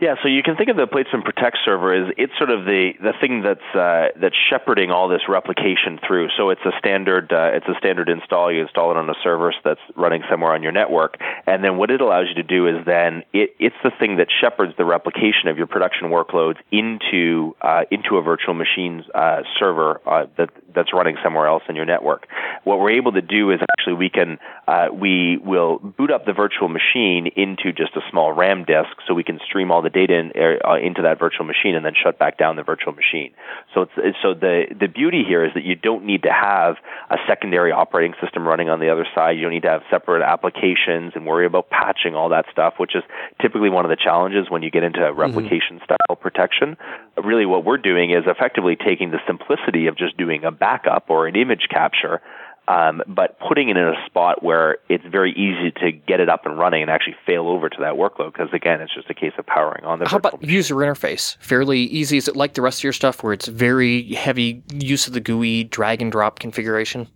Yeah, 0.00 0.16
so 0.22 0.28
you 0.28 0.42
can 0.42 0.56
think 0.56 0.70
of 0.70 0.76
the 0.76 0.86
PlateSpin 0.86 1.22
Protect 1.22 1.58
server 1.64 1.94
as 1.94 2.12
it's 2.18 2.32
sort 2.36 2.50
of 2.50 2.64
the, 2.64 2.92
the 3.00 3.12
thing 3.20 3.42
that's 3.42 3.74
uh, 3.74 4.08
that's 4.20 4.34
shepherding 4.50 4.90
all 4.90 5.08
this 5.08 5.22
replication 5.28 6.00
through. 6.04 6.28
So 6.36 6.50
it's 6.50 6.64
a 6.64 6.72
standard 6.78 7.32
uh, 7.32 7.50
it's 7.54 7.66
a 7.68 7.74
standard 7.78 8.08
install. 8.08 8.52
You 8.52 8.62
install 8.62 8.90
it 8.90 8.96
on 8.96 9.08
a 9.08 9.14
server 9.22 9.52
that's 9.64 9.80
running 9.94 10.22
somewhere 10.28 10.52
on 10.52 10.62
your 10.62 10.72
network, 10.72 11.16
and 11.46 11.62
then 11.62 11.76
what 11.76 11.90
it 11.90 12.00
allows 12.00 12.26
you 12.28 12.34
to 12.34 12.42
do 12.42 12.66
is 12.66 12.84
then 12.84 13.22
it, 13.32 13.54
it's 13.58 13.76
the 13.84 13.92
thing 13.98 14.16
that 14.16 14.28
shepherds 14.40 14.74
the 14.76 14.84
replication 14.84 15.48
of 15.48 15.56
your 15.56 15.66
production 15.66 16.08
workloads 16.08 16.56
into 16.72 17.54
uh, 17.62 17.82
into 17.90 18.16
a 18.16 18.22
virtual 18.22 18.54
machines 18.54 19.04
uh, 19.14 19.42
server 19.58 20.00
uh, 20.06 20.26
that 20.36 20.50
that's 20.74 20.92
running 20.92 21.16
somewhere 21.22 21.46
else 21.46 21.62
in 21.68 21.76
your 21.76 21.86
network. 21.86 22.26
What 22.64 22.80
we're 22.80 22.92
able 22.92 23.12
to 23.12 23.22
do 23.22 23.52
is 23.52 23.60
actually 23.72 23.94
we 23.94 24.10
can 24.10 24.38
uh, 24.66 24.88
we 24.92 25.38
will 25.38 25.78
boot 25.78 26.10
up 26.10 26.26
the 26.26 26.32
virtual 26.32 26.68
machine 26.68 27.30
into 27.36 27.72
just 27.72 27.94
a 27.96 28.00
small 28.10 28.32
RAM 28.32 28.64
disk, 28.64 28.90
so 29.06 29.14
we 29.14 29.22
can 29.22 29.38
stream 29.46 29.70
all 29.70 29.83
the 29.84 29.90
data 29.90 30.14
in, 30.14 30.32
uh, 30.64 30.74
into 30.76 31.02
that 31.02 31.18
virtual 31.18 31.46
machine 31.46 31.74
and 31.74 31.84
then 31.84 31.92
shut 31.94 32.18
back 32.18 32.38
down 32.38 32.56
the 32.56 32.62
virtual 32.62 32.92
machine. 32.92 33.32
So 33.72 33.82
it's, 33.82 33.92
it's, 33.96 34.18
so 34.22 34.34
the 34.34 34.66
the 34.78 34.88
beauty 34.88 35.22
here 35.26 35.44
is 35.44 35.52
that 35.54 35.64
you 35.64 35.74
don't 35.74 36.04
need 36.04 36.22
to 36.24 36.32
have 36.32 36.76
a 37.10 37.16
secondary 37.28 37.72
operating 37.72 38.14
system 38.20 38.46
running 38.46 38.68
on 38.68 38.80
the 38.80 38.90
other 38.90 39.06
side. 39.14 39.36
You 39.36 39.42
don't 39.42 39.52
need 39.52 39.62
to 39.62 39.70
have 39.70 39.82
separate 39.90 40.22
applications 40.22 41.12
and 41.14 41.26
worry 41.26 41.46
about 41.46 41.70
patching 41.70 42.14
all 42.14 42.30
that 42.30 42.46
stuff, 42.50 42.74
which 42.78 42.94
is 42.94 43.02
typically 43.40 43.70
one 43.70 43.84
of 43.84 43.90
the 43.90 43.96
challenges 43.96 44.50
when 44.50 44.62
you 44.62 44.70
get 44.70 44.82
into 44.82 45.00
mm-hmm. 45.00 45.20
replication 45.20 45.76
mm-hmm. 45.78 45.84
style 45.84 46.16
protection. 46.16 46.76
Really, 47.22 47.46
what 47.46 47.64
we're 47.64 47.78
doing 47.78 48.10
is 48.10 48.24
effectively 48.26 48.76
taking 48.76 49.10
the 49.10 49.20
simplicity 49.26 49.86
of 49.86 49.96
just 49.96 50.16
doing 50.16 50.44
a 50.44 50.50
backup 50.50 51.06
or 51.08 51.26
an 51.26 51.36
image 51.36 51.68
capture 51.70 52.20
um, 52.66 53.02
but 53.06 53.38
putting 53.40 53.68
it 53.68 53.76
in 53.76 53.86
a 53.86 54.06
spot 54.06 54.42
where 54.42 54.78
it's 54.88 55.04
very 55.04 55.32
easy 55.32 55.70
to 55.82 55.92
get 55.92 56.20
it 56.20 56.28
up 56.28 56.46
and 56.46 56.58
running 56.58 56.82
and 56.82 56.90
actually 56.90 57.16
fail 57.26 57.46
over 57.48 57.68
to 57.68 57.76
that 57.80 57.94
workload 57.94 58.32
because 58.32 58.48
again 58.52 58.80
it's 58.80 58.94
just 58.94 59.10
a 59.10 59.14
case 59.14 59.32
of 59.38 59.46
powering 59.46 59.84
on 59.84 59.98
the 59.98 60.08
how 60.08 60.16
about 60.16 60.40
machine. 60.40 60.54
user 60.54 60.74
interface? 60.76 61.36
Fairly 61.38 61.80
easy. 61.80 62.16
Is 62.16 62.28
it 62.28 62.36
like 62.36 62.54
the 62.54 62.62
rest 62.62 62.80
of 62.80 62.84
your 62.84 62.92
stuff 62.92 63.22
where 63.22 63.32
it's 63.32 63.46
very 63.48 64.04
heavy 64.14 64.62
use 64.72 65.06
of 65.06 65.12
the 65.12 65.20
gui 65.20 65.64
drag 65.64 66.00
and 66.00 66.10
drop 66.10 66.38
configuration 66.38 67.08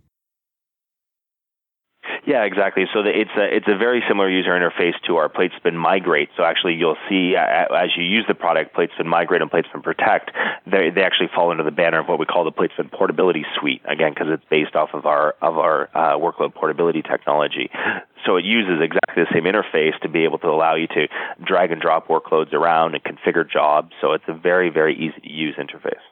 yeah, 2.29 2.43
exactly. 2.43 2.85
So 2.93 3.01
the, 3.01 3.09
it's 3.09 3.33
a 3.35 3.55
it's 3.55 3.65
a 3.67 3.75
very 3.75 4.03
similar 4.07 4.29
user 4.29 4.51
interface 4.51 4.93
to 5.07 5.17
our 5.17 5.29
PlateSpin 5.29 5.75
Migrate. 5.75 6.29
So 6.37 6.43
actually, 6.43 6.75
you'll 6.75 7.01
see 7.09 7.33
uh, 7.35 7.73
as 7.73 7.89
you 7.97 8.03
use 8.03 8.23
the 8.27 8.35
product 8.35 8.75
PlateSpin 8.75 9.07
Migrate 9.07 9.41
and 9.41 9.49
PlateSpin 9.49 9.81
Protect, 9.81 10.29
they 10.69 10.91
they 10.93 11.01
actually 11.01 11.29
fall 11.33 11.49
under 11.49 11.63
the 11.63 11.71
banner 11.71 11.99
of 11.99 12.07
what 12.07 12.19
we 12.19 12.27
call 12.27 12.45
the 12.45 12.51
PlateSpin 12.51 12.89
Portability 12.89 13.45
Suite. 13.59 13.81
Again, 13.85 14.13
because 14.13 14.27
it's 14.29 14.45
based 14.47 14.75
off 14.75 14.89
of 14.93 15.07
our 15.07 15.33
of 15.41 15.57
our 15.57 15.89
uh, 15.95 16.19
workload 16.19 16.53
portability 16.53 17.01
technology. 17.01 17.71
So 18.27 18.35
it 18.35 18.45
uses 18.45 18.77
exactly 18.79 19.23
the 19.23 19.33
same 19.33 19.45
interface 19.45 19.99
to 20.01 20.09
be 20.09 20.23
able 20.25 20.37
to 20.39 20.49
allow 20.49 20.75
you 20.75 20.85
to 20.85 21.07
drag 21.43 21.71
and 21.71 21.81
drop 21.81 22.09
workloads 22.09 22.53
around 22.53 22.93
and 22.93 23.03
configure 23.03 23.49
jobs. 23.49 23.91
So 24.01 24.13
it's 24.13 24.25
a 24.27 24.35
very 24.35 24.69
very 24.69 24.93
easy 24.93 25.19
to 25.19 25.31
use 25.31 25.55
interface 25.57 26.05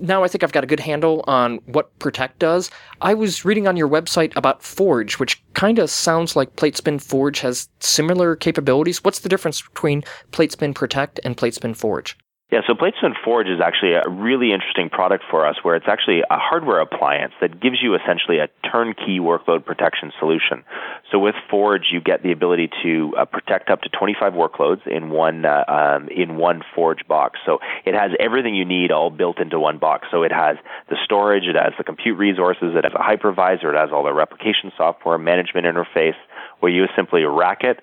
now 0.00 0.24
I 0.24 0.28
think 0.28 0.42
I've 0.42 0.52
got 0.52 0.64
a 0.64 0.68
good 0.68 0.80
handle 0.80 1.24
on 1.26 1.56
what 1.66 1.96
Protect 1.98 2.38
does. 2.38 2.70
I 3.00 3.14
was 3.14 3.44
reading 3.44 3.68
on 3.68 3.76
your 3.76 3.88
website 3.88 4.32
about 4.36 4.62
Forge, 4.62 5.18
which 5.18 5.42
kind 5.54 5.78
of 5.78 5.90
sounds 5.90 6.36
like 6.36 6.56
PlateSpin 6.56 6.98
Forge 6.98 7.40
has 7.40 7.68
similar 7.80 8.34
capabilities. 8.36 9.04
What's 9.04 9.20
the 9.20 9.28
difference 9.28 9.62
between 9.62 10.02
PlateSpin 10.32 10.74
Protect 10.74 11.20
and 11.24 11.36
PlateSpin 11.36 11.74
Forge? 11.74 12.16
Yeah, 12.50 12.62
so 12.66 12.74
PlateSpin 12.74 13.14
Forge 13.24 13.46
is 13.46 13.60
actually 13.60 13.92
a 13.92 14.08
really 14.08 14.52
interesting 14.52 14.90
product 14.90 15.22
for 15.30 15.46
us 15.46 15.54
where 15.62 15.76
it's 15.76 15.86
actually 15.86 16.22
a 16.22 16.36
hardware 16.36 16.80
appliance 16.80 17.32
that 17.40 17.60
gives 17.60 17.76
you 17.80 17.94
essentially 17.94 18.38
a 18.38 18.48
turnkey 18.68 19.20
workload 19.20 19.64
protection 19.64 20.10
solution. 20.18 20.64
So 21.12 21.20
with 21.20 21.36
Forge, 21.48 21.92
you 21.92 22.00
get 22.00 22.24
the 22.24 22.32
ability 22.32 22.70
to 22.82 23.14
uh, 23.16 23.24
protect 23.26 23.70
up 23.70 23.82
to 23.82 23.88
25 23.88 24.32
workloads 24.32 24.84
in 24.84 25.10
one 25.10 25.44
uh, 25.44 25.62
um, 25.68 26.08
in 26.08 26.36
one 26.36 26.62
Forge 26.74 27.06
box. 27.06 27.38
So 27.46 27.60
it 27.84 27.94
has 27.94 28.10
everything 28.18 28.56
you 28.56 28.64
need 28.64 28.90
all 28.90 29.10
built 29.10 29.38
into 29.38 29.60
one 29.60 29.78
box. 29.78 30.08
So 30.10 30.24
it 30.24 30.32
has 30.32 30.56
the 30.88 30.96
storage, 31.04 31.44
it 31.44 31.54
has 31.54 31.72
the 31.78 31.84
compute 31.84 32.18
resources, 32.18 32.74
it 32.74 32.82
has 32.82 32.94
a 32.94 32.98
hypervisor, 32.98 33.72
it 33.72 33.78
has 33.78 33.90
all 33.92 34.02
the 34.02 34.12
replication 34.12 34.72
software, 34.76 35.18
management 35.18 35.66
interface, 35.66 36.18
where 36.58 36.72
you 36.72 36.86
simply 36.96 37.22
rack 37.22 37.62
it, 37.62 37.78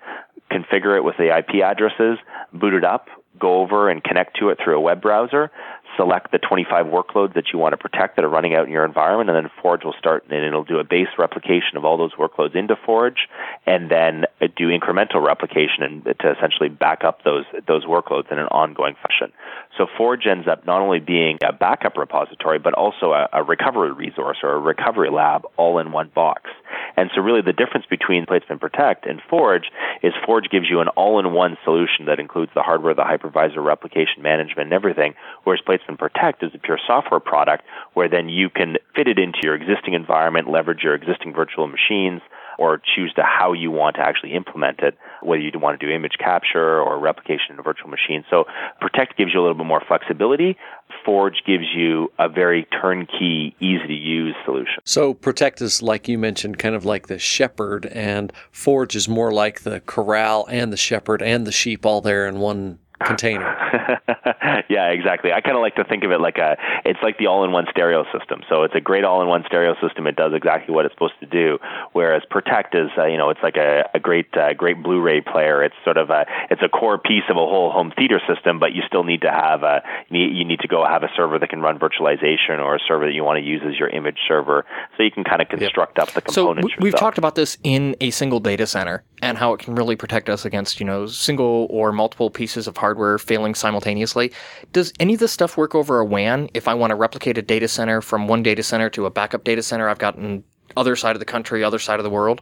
configure 0.51 0.97
it 0.97 1.05
with 1.05 1.15
the 1.15 1.33
IP 1.37 1.63
addresses, 1.63 2.19
boot 2.51 2.73
it 2.73 2.83
up, 2.83 3.07
go 3.39 3.59
over 3.59 3.89
and 3.89 4.03
connect 4.03 4.37
to 4.39 4.49
it 4.49 4.57
through 4.63 4.77
a 4.77 4.81
web 4.81 5.01
browser, 5.01 5.51
select 5.95 6.31
the 6.31 6.39
25 6.39 6.87
workloads 6.87 7.33
that 7.35 7.45
you 7.53 7.59
want 7.59 7.73
to 7.73 7.77
protect 7.77 8.15
that 8.15 8.25
are 8.25 8.29
running 8.29 8.55
out 8.55 8.65
in 8.65 8.71
your 8.71 8.85
environment, 8.85 9.29
and 9.29 9.45
then 9.45 9.51
Forge 9.61 9.83
will 9.83 9.95
start 9.97 10.25
and 10.29 10.43
it'll 10.43 10.63
do 10.63 10.79
a 10.79 10.83
base 10.83 11.07
replication 11.17 11.77
of 11.77 11.85
all 11.85 11.97
those 11.97 12.13
workloads 12.13 12.55
into 12.55 12.75
Forge, 12.85 13.27
and 13.65 13.89
then 13.89 14.25
do 14.55 14.69
incremental 14.69 15.25
replication 15.25 15.83
and 15.83 16.03
to 16.03 16.31
essentially 16.31 16.69
back 16.69 17.03
up 17.03 17.23
those 17.23 17.45
those 17.67 17.85
workloads 17.85 18.31
in 18.31 18.39
an 18.39 18.47
ongoing 18.47 18.95
fashion. 18.95 19.31
So 19.77 19.87
Forge 19.97 20.25
ends 20.25 20.47
up 20.47 20.65
not 20.65 20.81
only 20.81 20.99
being 20.99 21.37
a 21.43 21.53
backup 21.53 21.97
repository, 21.97 22.59
but 22.59 22.73
also 22.73 23.13
a, 23.13 23.29
a 23.33 23.43
recovery 23.43 23.91
resource 23.91 24.37
or 24.43 24.53
a 24.53 24.59
recovery 24.59 25.09
lab 25.09 25.43
all 25.57 25.79
in 25.79 25.91
one 25.91 26.11
box. 26.13 26.49
And 26.97 27.11
so 27.13 27.21
really 27.21 27.41
the 27.41 27.53
difference 27.53 27.85
between 27.85 28.25
Platespin 28.25 28.59
Protect 28.59 29.05
and 29.05 29.21
Forge 29.29 29.69
is 30.01 30.13
Forge 30.25 30.49
gives 30.49 30.65
you 30.69 30.81
an 30.81 30.87
all-in-one 30.89 31.57
solution 31.63 32.05
that 32.05 32.19
includes 32.19 32.51
the 32.55 32.63
hardware, 32.63 32.95
the 32.95 33.03
hypervisor, 33.03 33.63
replication 33.63 34.23
management, 34.23 34.67
and 34.67 34.73
everything, 34.73 35.13
whereas 35.43 35.61
Platespin 35.77 35.97
Protect 35.97 36.43
is 36.43 36.51
a 36.53 36.57
pure 36.57 36.79
software 36.85 37.19
product 37.19 37.63
where 37.93 38.09
then 38.09 38.29
you 38.29 38.49
can 38.49 38.77
fit 38.95 39.07
it 39.07 39.19
into 39.19 39.39
your 39.43 39.55
existing 39.55 39.93
environment, 39.93 40.49
leverage 40.49 40.83
your 40.83 40.95
existing 40.95 41.33
virtual 41.33 41.67
machines, 41.67 42.21
or 42.57 42.81
choose 42.95 43.13
to 43.13 43.21
how 43.21 43.53
you 43.53 43.69
want 43.69 43.95
to 43.97 44.01
actually 44.01 44.33
implement 44.33 44.79
it, 44.79 44.97
whether 45.21 45.41
you 45.41 45.51
want 45.59 45.79
to 45.79 45.85
do 45.85 45.91
image 45.91 46.17
capture 46.19 46.81
or 46.81 46.97
replication 46.97 47.51
in 47.51 47.59
a 47.59 47.61
virtual 47.61 47.87
machine. 47.89 48.23
So 48.29 48.45
Protect 48.81 49.15
gives 49.15 49.31
you 49.33 49.39
a 49.39 49.43
little 49.43 49.57
bit 49.57 49.67
more 49.67 49.83
flexibility. 49.87 50.57
Forge 51.05 51.43
gives 51.45 51.65
you 51.75 52.11
a 52.17 52.27
very 52.27 52.65
turnkey, 52.81 53.55
easy 53.59 53.87
to 53.87 53.93
use 53.93 54.35
solution. 54.43 54.81
So 54.85 55.13
Protect 55.13 55.61
is 55.61 55.83
like 55.83 56.07
you 56.07 56.17
mentioned, 56.17 56.57
kind 56.57 56.73
of 56.73 56.83
like 56.83 57.07
the 57.07 57.19
shepherd, 57.19 57.85
and 57.87 58.33
Forge 58.51 58.95
is 58.95 59.07
more 59.07 59.31
like 59.31 59.61
the 59.61 59.81
corral 59.81 60.47
and 60.49 60.73
the 60.73 60.77
shepherd 60.77 61.21
and 61.21 61.45
the 61.45 61.51
sheep 61.51 61.85
all 61.85 62.01
there 62.01 62.27
in 62.27 62.39
one 62.39 62.79
container. 63.03 63.45
yeah, 64.69 64.89
exactly. 64.89 65.31
I 65.31 65.41
kind 65.41 65.55
of 65.55 65.61
like 65.61 65.75
to 65.75 65.83
think 65.83 66.03
of 66.03 66.11
it 66.11 66.19
like 66.19 66.37
a 66.37 66.57
it's 66.85 66.99
like 67.03 67.17
the 67.17 67.27
all-in-one 67.27 67.65
stereo 67.69 68.05
system. 68.17 68.41
So 68.49 68.63
it's 68.63 68.75
a 68.75 68.81
great 68.81 69.03
all-in-one 69.03 69.43
stereo 69.45 69.75
system. 69.81 70.07
It 70.07 70.15
does 70.15 70.33
exactly 70.33 70.73
what 70.73 70.85
it's 70.85 70.95
supposed 70.95 71.19
to 71.19 71.25
do. 71.25 71.59
Whereas 71.93 72.23
Protect 72.29 72.75
is 72.75 72.89
uh, 72.97 73.05
you 73.05 73.17
know 73.17 73.29
it's 73.29 73.41
like 73.43 73.57
a, 73.57 73.89
a 73.93 73.99
great 73.99 74.35
uh, 74.35 74.53
great 74.53 74.81
Blu-ray 74.81 75.21
player. 75.21 75.63
It's 75.63 75.75
sort 75.83 75.97
of 75.97 76.09
a 76.09 76.25
it's 76.49 76.61
a 76.61 76.69
core 76.69 76.97
piece 76.97 77.23
of 77.29 77.37
a 77.37 77.45
whole 77.45 77.71
home 77.71 77.93
theater 77.95 78.19
system, 78.27 78.59
but 78.59 78.73
you 78.73 78.81
still 78.87 79.03
need 79.03 79.21
to 79.21 79.31
have 79.31 79.63
a 79.63 79.81
you 80.09 80.45
need 80.45 80.59
to 80.61 80.67
go 80.67 80.85
have 80.85 81.03
a 81.03 81.09
server 81.15 81.37
that 81.39 81.49
can 81.49 81.61
run 81.61 81.79
virtualization 81.79 82.59
or 82.59 82.75
a 82.75 82.79
server 82.87 83.05
that 83.05 83.13
you 83.13 83.23
want 83.23 83.37
to 83.37 83.45
use 83.45 83.61
as 83.65 83.77
your 83.77 83.89
image 83.89 84.17
server. 84.27 84.65
So 84.97 85.03
you 85.03 85.11
can 85.11 85.23
kind 85.23 85.41
of 85.41 85.49
construct 85.49 85.97
yep. 85.97 86.07
up 86.07 86.13
the 86.13 86.21
components. 86.21 86.73
So 86.73 86.81
we've 86.81 86.95
talked 86.95 87.17
about 87.17 87.35
this 87.35 87.57
in 87.63 87.95
a 88.01 88.09
single 88.11 88.39
data 88.39 88.65
center 88.65 89.03
and 89.21 89.37
how 89.37 89.53
it 89.53 89.59
can 89.59 89.75
really 89.75 89.95
protect 89.95 90.29
us 90.29 90.45
against 90.45 90.79
you 90.79 90.85
know 90.85 91.05
single 91.05 91.67
or 91.69 91.91
multiple 91.91 92.29
pieces 92.29 92.67
of 92.67 92.77
hardware 92.77 92.86
failing 93.17 93.55
simultaneously. 93.55 94.31
Does 94.73 94.93
any 94.99 95.15
of 95.15 95.19
this 95.19 95.31
stuff 95.31 95.57
work 95.57 95.75
over 95.75 95.99
a 95.99 96.05
WAN? 96.05 96.49
If 96.53 96.67
I 96.67 96.73
want 96.73 96.91
to 96.91 96.95
replicate 96.95 97.37
a 97.37 97.41
data 97.41 97.67
center 97.67 98.01
from 98.01 98.27
one 98.27 98.43
data 98.43 98.63
center 98.63 98.89
to 98.91 99.05
a 99.05 99.09
backup 99.09 99.43
data 99.43 99.63
center 99.63 99.89
I've 99.89 99.99
got 99.99 100.15
in 100.15 100.43
other 100.75 100.95
side 100.95 101.15
of 101.15 101.19
the 101.19 101.25
country, 101.25 101.63
other 101.63 101.79
side 101.79 101.99
of 101.99 102.03
the 102.03 102.09
world? 102.09 102.41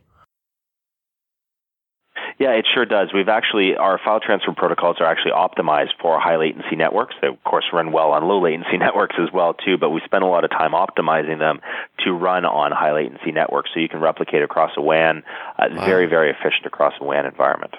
Yeah, 2.38 2.52
it 2.52 2.66
sure 2.74 2.86
does. 2.86 3.12
We've 3.14 3.30
actually, 3.30 3.78
our 3.78 3.98
file 4.04 4.20
transfer 4.20 4.52
protocols 4.52 4.98
are 5.00 5.06
actually 5.06 5.32
optimized 5.32 5.92
for 6.02 6.20
high 6.20 6.36
latency 6.36 6.75
networks. 6.75 7.16
They, 7.22 7.28
of 7.28 7.42
course, 7.46 7.64
run 7.72 7.94
well 7.94 8.12
on 8.12 8.28
low 8.28 8.42
latency 8.42 8.78
networks 8.80 9.16
as 9.22 9.32
well, 9.34 9.54
too, 9.54 9.78
but 9.78 9.92
we 9.92 10.02
spend 10.04 10.24
a 10.24 10.28
lot 10.28 10.44
of 10.44 10.50
time 10.50 10.72
optimizing 10.72 11.40
them 11.40 11.62
to 12.04 12.12
run 12.12 12.44
on 12.44 12.74
high 12.74 12.92
latency 12.94 13.32
networks 13.32 13.72
so 13.74 13.80
you 13.80 13.88
can 13.88 14.02
replicate 14.02 14.44
across 14.44 14.72
a 14.75 14.82
WAN. 14.82 15.24
Uh, 15.58 15.68
wow. 15.72 15.86
Very, 15.86 16.08
very 16.08 16.30
efficient 16.30 16.66
across 16.66 16.94
a 17.00 17.06
WAN 17.06 17.25
environment. 17.25 17.74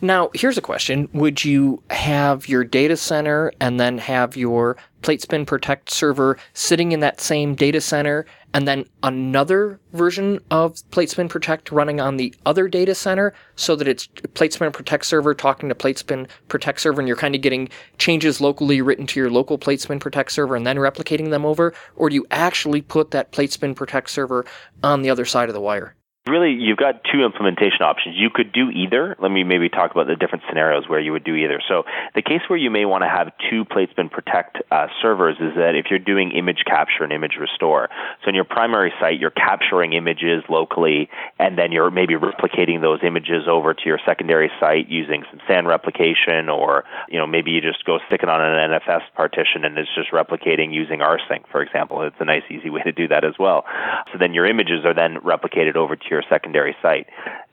Now, 0.00 0.30
here's 0.34 0.58
a 0.58 0.62
question. 0.62 1.08
Would 1.12 1.44
you 1.44 1.82
have 1.90 2.48
your 2.48 2.64
data 2.64 2.96
center 2.96 3.52
and 3.60 3.78
then 3.78 3.98
have 3.98 4.36
your 4.36 4.76
Platespin 5.02 5.46
Protect 5.46 5.90
server 5.90 6.38
sitting 6.54 6.92
in 6.92 7.00
that 7.00 7.20
same 7.20 7.54
data 7.54 7.80
center 7.80 8.24
and 8.54 8.68
then 8.68 8.84
another 9.02 9.80
version 9.92 10.38
of 10.50 10.74
Platespin 10.90 11.28
Protect 11.28 11.72
running 11.72 12.00
on 12.00 12.16
the 12.16 12.34
other 12.46 12.68
data 12.68 12.94
center 12.94 13.34
so 13.56 13.74
that 13.76 13.88
it's 13.88 14.06
Platespin 14.06 14.72
Protect 14.72 15.04
server 15.04 15.34
talking 15.34 15.68
to 15.68 15.74
Platespin 15.74 16.28
Protect 16.48 16.80
server 16.80 17.00
and 17.00 17.08
you're 17.08 17.16
kind 17.16 17.34
of 17.34 17.40
getting 17.40 17.68
changes 17.98 18.40
locally 18.40 18.80
written 18.80 19.06
to 19.08 19.20
your 19.20 19.30
local 19.30 19.58
Platespin 19.58 20.00
Protect 20.00 20.30
server 20.30 20.54
and 20.54 20.66
then 20.66 20.76
replicating 20.76 21.30
them 21.30 21.44
over? 21.44 21.74
Or 21.96 22.08
do 22.08 22.14
you 22.14 22.26
actually 22.30 22.82
put 22.82 23.10
that 23.10 23.32
Platespin 23.32 23.74
Protect 23.74 24.10
server 24.10 24.44
on 24.82 25.02
the 25.02 25.10
other 25.10 25.24
side 25.24 25.48
of 25.48 25.54
the 25.54 25.60
wire? 25.60 25.96
Really, 26.28 26.52
you've 26.52 26.78
got 26.78 27.02
two 27.02 27.24
implementation 27.24 27.82
options. 27.82 28.14
You 28.16 28.30
could 28.30 28.52
do 28.52 28.70
either. 28.70 29.16
Let 29.18 29.32
me 29.32 29.42
maybe 29.42 29.68
talk 29.68 29.90
about 29.90 30.06
the 30.06 30.14
different 30.14 30.44
scenarios 30.48 30.88
where 30.88 31.00
you 31.00 31.10
would 31.10 31.24
do 31.24 31.34
either. 31.34 31.60
So, 31.66 31.82
the 32.14 32.22
case 32.22 32.42
where 32.46 32.56
you 32.56 32.70
may 32.70 32.84
want 32.84 33.02
to 33.02 33.08
have 33.08 33.32
two 33.50 33.64
Platespin 33.64 34.08
Protect 34.08 34.58
uh, 34.70 34.86
servers 35.02 35.34
is 35.40 35.56
that 35.56 35.74
if 35.74 35.86
you're 35.90 35.98
doing 35.98 36.30
image 36.30 36.62
capture 36.64 37.02
and 37.02 37.12
image 37.12 37.38
restore. 37.40 37.88
So, 38.22 38.28
in 38.28 38.36
your 38.36 38.44
primary 38.44 38.92
site, 39.00 39.18
you're 39.18 39.34
capturing 39.34 39.94
images 39.94 40.44
locally, 40.48 41.10
and 41.40 41.58
then 41.58 41.72
you're 41.72 41.90
maybe 41.90 42.14
replicating 42.14 42.80
those 42.80 43.00
images 43.02 43.48
over 43.50 43.74
to 43.74 43.82
your 43.84 43.98
secondary 44.06 44.52
site 44.60 44.88
using 44.88 45.24
some 45.28 45.40
SAN 45.48 45.66
replication, 45.66 46.48
or 46.48 46.84
you 47.08 47.18
know 47.18 47.26
maybe 47.26 47.50
you 47.50 47.60
just 47.60 47.84
go 47.84 47.98
stick 48.06 48.22
it 48.22 48.28
on 48.28 48.40
an 48.40 48.70
NFS 48.70 49.02
partition 49.16 49.64
and 49.64 49.76
it's 49.76 49.90
just 49.96 50.12
replicating 50.12 50.72
using 50.72 51.00
rsync, 51.00 51.50
for 51.50 51.62
example. 51.62 52.02
It's 52.02 52.14
a 52.20 52.24
nice, 52.24 52.44
easy 52.48 52.70
way 52.70 52.82
to 52.82 52.92
do 52.92 53.08
that 53.08 53.24
as 53.24 53.34
well. 53.40 53.64
So 54.12 54.18
then 54.20 54.34
your 54.34 54.46
images 54.46 54.84
are 54.84 54.94
then 54.94 55.16
replicated 55.16 55.74
over 55.74 55.96
to 55.96 56.11
your 56.12 56.22
secondary 56.28 56.76
site. 56.80 57.06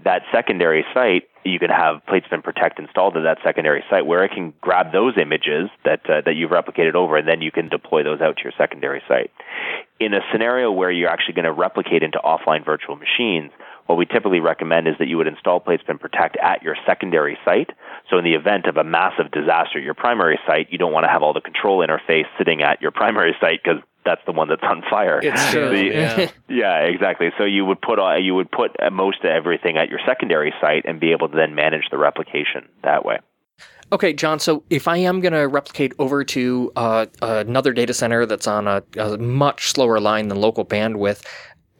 That 0.04 0.22
secondary 0.32 0.86
site, 0.94 1.30
you 1.44 1.60
can 1.60 1.70
have 1.70 2.02
Platespin 2.08 2.44
Protect 2.44 2.80
installed 2.80 3.16
to 3.16 3.22
that 3.22 3.40
secondary 3.44 3.84
site 3.90 4.06
where 4.06 4.24
it 4.24 4.32
can 4.32 4.54
grab 4.62 4.92
those 4.92 5.18
images 5.18 5.70
that 5.86 6.02
uh, 6.10 6.22
that 6.26 6.36
you've 6.36 6.52
replicated 6.52 6.96
over, 6.96 7.18
and 7.18 7.28
then 7.28 7.42
you 7.42 7.52
can 7.52 7.70
deploy 7.70 8.04
those 8.04 8.22
out 8.22 8.38
to 8.38 8.44
your 8.44 8.54
secondary 8.58 9.02
site. 9.08 9.32
In 10.00 10.14
a 10.14 10.20
scenario 10.32 10.72
where 10.72 10.92
you're 10.92 11.10
actually 11.10 11.34
going 11.34 11.46
to 11.46 11.52
replicate 11.52 12.04
into 12.04 12.20
offline 12.20 12.64
virtual 12.64 12.96
machines, 12.96 13.52
what 13.90 13.98
we 13.98 14.06
typically 14.06 14.40
recommend 14.40 14.88
is 14.88 14.94
that 15.00 15.08
you 15.08 15.18
would 15.18 15.26
install 15.26 15.60
Platespin 15.60 16.00
Protect 16.00 16.38
at 16.38 16.62
your 16.62 16.76
secondary 16.86 17.40
site. 17.44 17.72
So 18.08 18.20
in 18.20 18.24
the 18.24 18.36
event 18.36 18.68
of 18.68 18.78
a 18.78 18.84
massive 18.84 19.32
disaster 19.32 19.80
at 19.80 19.84
your 19.84 19.96
primary 19.96 20.40
site, 20.46 20.68
you 20.70 20.78
don't 20.78 20.94
want 20.94 21.06
to 21.06 21.08
have 21.10 21.24
all 21.24 21.34
the 21.34 21.42
control 21.42 21.80
interface 21.80 22.26
sitting 22.38 22.62
at 22.62 22.84
your 22.84 22.92
primary 23.02 23.36
site 23.42 23.62
because 23.64 23.82
that's 24.06 24.22
the 24.28 24.32
one 24.32 24.48
that's 24.48 24.62
on 24.62 24.84
fire. 24.88 25.20
It's 25.24 25.50
true. 25.50 25.70
The, 25.70 25.86
yeah. 25.86 26.32
yeah, 26.50 26.80
exactly. 26.82 27.32
So 27.40 27.46
you 27.46 27.66
would 27.66 27.82
put 27.82 27.98
you 28.22 28.36
would 28.36 28.52
put 28.52 28.78
most 28.92 29.22
of 29.24 29.32
everything 29.32 29.78
at 29.78 29.90
your 29.90 30.00
secondary 30.06 30.54
site 30.62 30.86
and 30.86 31.00
be 31.00 31.12
able 31.12 31.28
to 31.28 31.36
then 31.36 31.56
manage 31.56 31.86
the 31.90 31.98
replication 31.98 32.70
that 32.84 33.04
way. 33.04 33.18
Okay, 33.92 34.14
John. 34.14 34.40
So 34.40 34.64
if 34.70 34.88
I 34.88 34.98
am 34.98 35.20
going 35.20 35.34
to 35.34 35.48
replicate 35.48 35.94
over 35.98 36.24
to 36.24 36.72
uh, 36.76 37.08
another 37.24 37.74
data 37.74 37.96
center 37.96 38.28
that's 38.28 38.46
on 38.46 38.68
a, 38.68 38.84
a, 38.98 39.18
much 39.18 39.72
slower 39.72 40.00
line 40.00 40.28
than 40.28 40.40
local 40.40 40.64
bandwidth, 40.64 41.26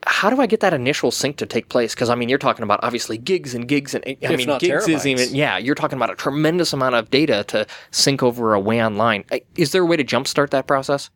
how 0.06 0.30
do 0.30 0.42
I 0.42 0.46
get 0.46 0.60
that 0.62 0.74
initial 0.74 1.12
sync 1.12 1.38
to 1.38 1.46
take 1.46 1.70
place? 1.70 1.94
Because 1.94 2.10
I 2.10 2.16
mean, 2.16 2.30
you're 2.30 2.38
talking 2.38 2.64
about 2.64 2.80
obviously 2.84 3.18
gigs 3.18 3.54
and 3.54 3.68
gigs, 3.68 3.94
and 3.94 4.04
I 4.06 4.18
if 4.22 4.38
mean, 4.38 4.58
gigs 4.60 4.86
terabytes. 4.86 4.90
is 4.90 5.08
even 5.08 5.36
yeah. 5.36 5.58
You're 5.58 5.76
talking 5.76 5.98
about 5.98 6.10
a 6.10 6.16
tremendous 6.16 6.74
amount 6.74 6.96
of 6.96 7.10
data 7.10 7.44
to 7.50 7.68
sync 7.92 8.24
over 8.24 8.54
a 8.54 8.60
WAN 8.60 8.98
line. 8.98 9.26
Is 9.56 9.72
there 9.72 9.84
a 9.84 9.86
way 9.86 9.98
to 9.98 10.04
jumpstart 10.04 10.52
that 10.52 10.68
process? 10.68 11.10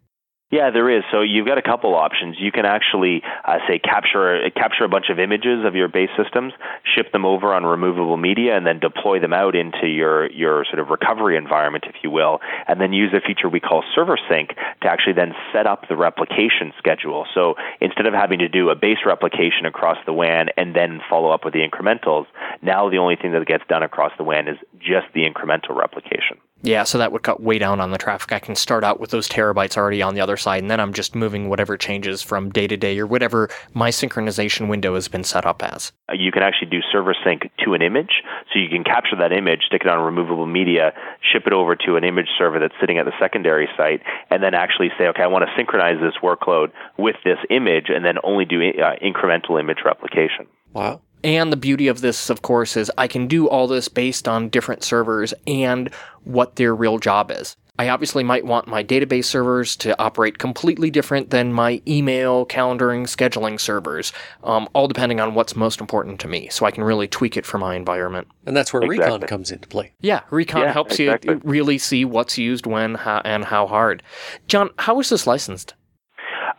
Yeah, 0.53 0.69
there 0.69 0.87
is. 0.87 1.03
So 1.11 1.21
you've 1.21 1.47
got 1.47 1.57
a 1.57 1.63
couple 1.63 1.95
options. 1.95 2.35
You 2.37 2.51
can 2.51 2.63
actually 2.63 3.23
uh, 3.43 3.57
say 3.67 3.79
capture 3.79 4.51
capture 4.55 4.83
a 4.83 4.87
bunch 4.87 5.09
of 5.09 5.17
images 5.17 5.65
of 5.65 5.73
your 5.73 5.87
base 5.87 6.11
systems, 6.15 6.53
ship 6.85 7.11
them 7.11 7.25
over 7.25 7.55
on 7.55 7.65
removable 7.65 8.17
media, 8.17 8.55
and 8.55 8.63
then 8.63 8.77
deploy 8.77 9.19
them 9.19 9.33
out 9.33 9.55
into 9.55 9.87
your 9.87 10.29
your 10.29 10.63
sort 10.65 10.77
of 10.77 10.89
recovery 10.89 11.37
environment, 11.37 11.85
if 11.89 11.95
you 12.03 12.11
will, 12.11 12.39
and 12.67 12.79
then 12.79 12.93
use 12.93 13.11
a 13.15 13.19
feature 13.19 13.49
we 13.49 13.59
call 13.59 13.83
server 13.95 14.15
sync 14.29 14.49
to 14.83 14.87
actually 14.87 15.13
then 15.13 15.33
set 15.51 15.65
up 15.65 15.87
the 15.89 15.97
replication 15.97 16.71
schedule. 16.77 17.25
So 17.33 17.55
instead 17.81 18.05
of 18.05 18.13
having 18.13 18.37
to 18.37 18.47
do 18.47 18.69
a 18.69 18.75
base 18.75 18.99
replication 19.07 19.65
across 19.65 19.97
the 20.05 20.13
WAN 20.13 20.49
and 20.55 20.75
then 20.75 21.01
follow 21.09 21.31
up 21.31 21.45
with 21.45 21.55
the 21.55 21.67
incrementals, 21.67 22.27
now 22.61 22.91
the 22.91 22.99
only 22.99 23.15
thing 23.15 23.31
that 23.31 23.43
gets 23.47 23.63
done 23.67 23.81
across 23.81 24.11
the 24.19 24.23
WAN 24.23 24.47
is 24.47 24.57
just 24.77 25.07
the 25.15 25.25
incremental 25.25 25.75
replication. 25.75 26.37
Yeah, 26.63 26.83
so 26.83 26.97
that 26.97 27.11
would 27.11 27.23
cut 27.23 27.41
way 27.41 27.59
down 27.59 27.81
on 27.81 27.91
the 27.91 27.97
traffic. 27.97 28.31
I 28.31 28.39
can 28.39 28.55
start 28.55 28.85
out 28.85 28.97
with 28.97 29.09
those 29.09 29.27
terabytes 29.27 29.75
already 29.75 30.01
on 30.01 30.15
the 30.15 30.21
other 30.21 30.37
side, 30.43 30.62
and 30.62 30.69
then 30.69 30.79
I'm 30.79 30.93
just 30.93 31.15
moving 31.15 31.49
whatever 31.49 31.77
changes 31.77 32.21
from 32.21 32.51
day 32.51 32.67
to 32.67 32.77
day 32.77 32.99
or 32.99 33.08
whatever 33.08 33.49
my 33.73 33.89
synchronization 33.89 34.69
window 34.69 34.93
has 34.95 35.08
been 35.08 35.23
set 35.23 35.45
up 35.45 35.63
as. 35.63 35.91
You 36.13 36.32
can 36.32 36.43
actually 36.43 36.69
do 36.69 36.79
server 36.91 37.15
sync 37.23 37.49
to 37.65 37.73
an 37.73 37.82
image, 37.82 38.21
so 38.51 38.60
you 38.60 38.69
can 38.69 38.84
capture 38.84 39.15
that 39.17 39.32
image, 39.32 39.62
stick 39.67 39.82
it 39.82 39.88
on 39.88 40.03
removable 40.03 40.45
media, 40.45 40.93
ship 41.32 41.43
it 41.47 41.53
over 41.53 41.75
to 41.75 41.95
an 41.95 42.03
image 42.03 42.27
server 42.38 42.60
that's 42.60 42.75
sitting 42.79 42.97
at 42.97 43.06
the 43.06 43.13
secondary 43.19 43.67
site, 43.77 44.01
and 44.29 44.43
then 44.43 44.53
actually 44.53 44.89
say, 44.97 45.08
okay, 45.08 45.23
I 45.23 45.27
want 45.27 45.45
to 45.45 45.51
synchronize 45.58 45.97
this 46.01 46.15
workload 46.21 46.71
with 46.97 47.15
this 47.23 47.39
image, 47.49 47.86
and 47.88 48.06
then 48.06 48.15
only 48.23 48.45
do 48.45 48.60
uh, 48.62 48.95
incremental 49.03 49.60
image 49.60 49.79
replication. 49.86 50.47
Wow. 50.73 51.01
And 51.23 51.53
the 51.53 51.58
beauty 51.58 51.88
of 51.88 52.01
this, 52.01 52.29
of 52.29 52.41
course, 52.41 52.75
is 52.75 52.91
I 52.97 53.08
can 53.08 53.27
do 53.27 53.47
all 53.47 53.67
this 53.67 53.88
based 53.88 54.27
on 54.27 54.49
different 54.49 54.84
servers 54.84 55.34
and 55.47 55.89
what 56.25 56.58
their 56.58 56.75
real 56.75 56.97
job 56.97 57.32
is. 57.32 57.56
I 57.83 57.89
obviously 57.89 58.23
might 58.23 58.45
want 58.45 58.65
my 58.65 58.81
database 58.81 59.25
servers 59.25 59.75
to 59.77 59.93
operate 60.01 60.37
completely 60.37 60.89
different 60.89 61.31
than 61.31 61.51
my 61.51 61.81
email, 61.85 62.45
calendaring, 62.45 63.03
scheduling 63.03 63.59
servers, 63.59 64.13
um, 64.45 64.69
all 64.71 64.87
depending 64.87 65.19
on 65.19 65.35
what's 65.35 65.53
most 65.53 65.81
important 65.81 66.21
to 66.21 66.29
me. 66.29 66.47
So 66.49 66.65
I 66.65 66.71
can 66.71 66.85
really 66.85 67.09
tweak 67.09 67.35
it 67.35 67.45
for 67.45 67.57
my 67.57 67.75
environment. 67.75 68.29
And 68.45 68.55
that's 68.55 68.71
where 68.71 68.81
Exactly. 68.83 69.15
Recon 69.15 69.27
comes 69.27 69.51
into 69.51 69.67
play. 69.67 69.91
Yeah, 69.99 70.21
Recon 70.29 70.61
Yeah, 70.61 70.71
helps 70.71 70.97
exactly. 70.97 71.33
you 71.33 71.41
really 71.43 71.77
see 71.77 72.05
what's 72.05 72.37
used 72.37 72.65
when 72.65 72.95
how, 72.95 73.21
and 73.25 73.43
how 73.43 73.67
hard. 73.67 74.01
John, 74.47 74.69
how 74.79 75.01
is 75.01 75.09
this 75.09 75.27
licensed? 75.27 75.73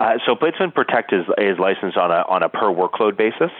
Uh, 0.01 0.19
so 0.27 0.35
PlateSpin 0.35 0.73
Protect 0.73 1.13
is, 1.13 1.25
is 1.39 1.59
licensed 1.59 1.97
on 1.97 2.11
a 2.11 2.25
on 2.29 2.43
a 2.43 2.49
per 2.49 2.67
workload 2.67 3.17
basis. 3.17 3.51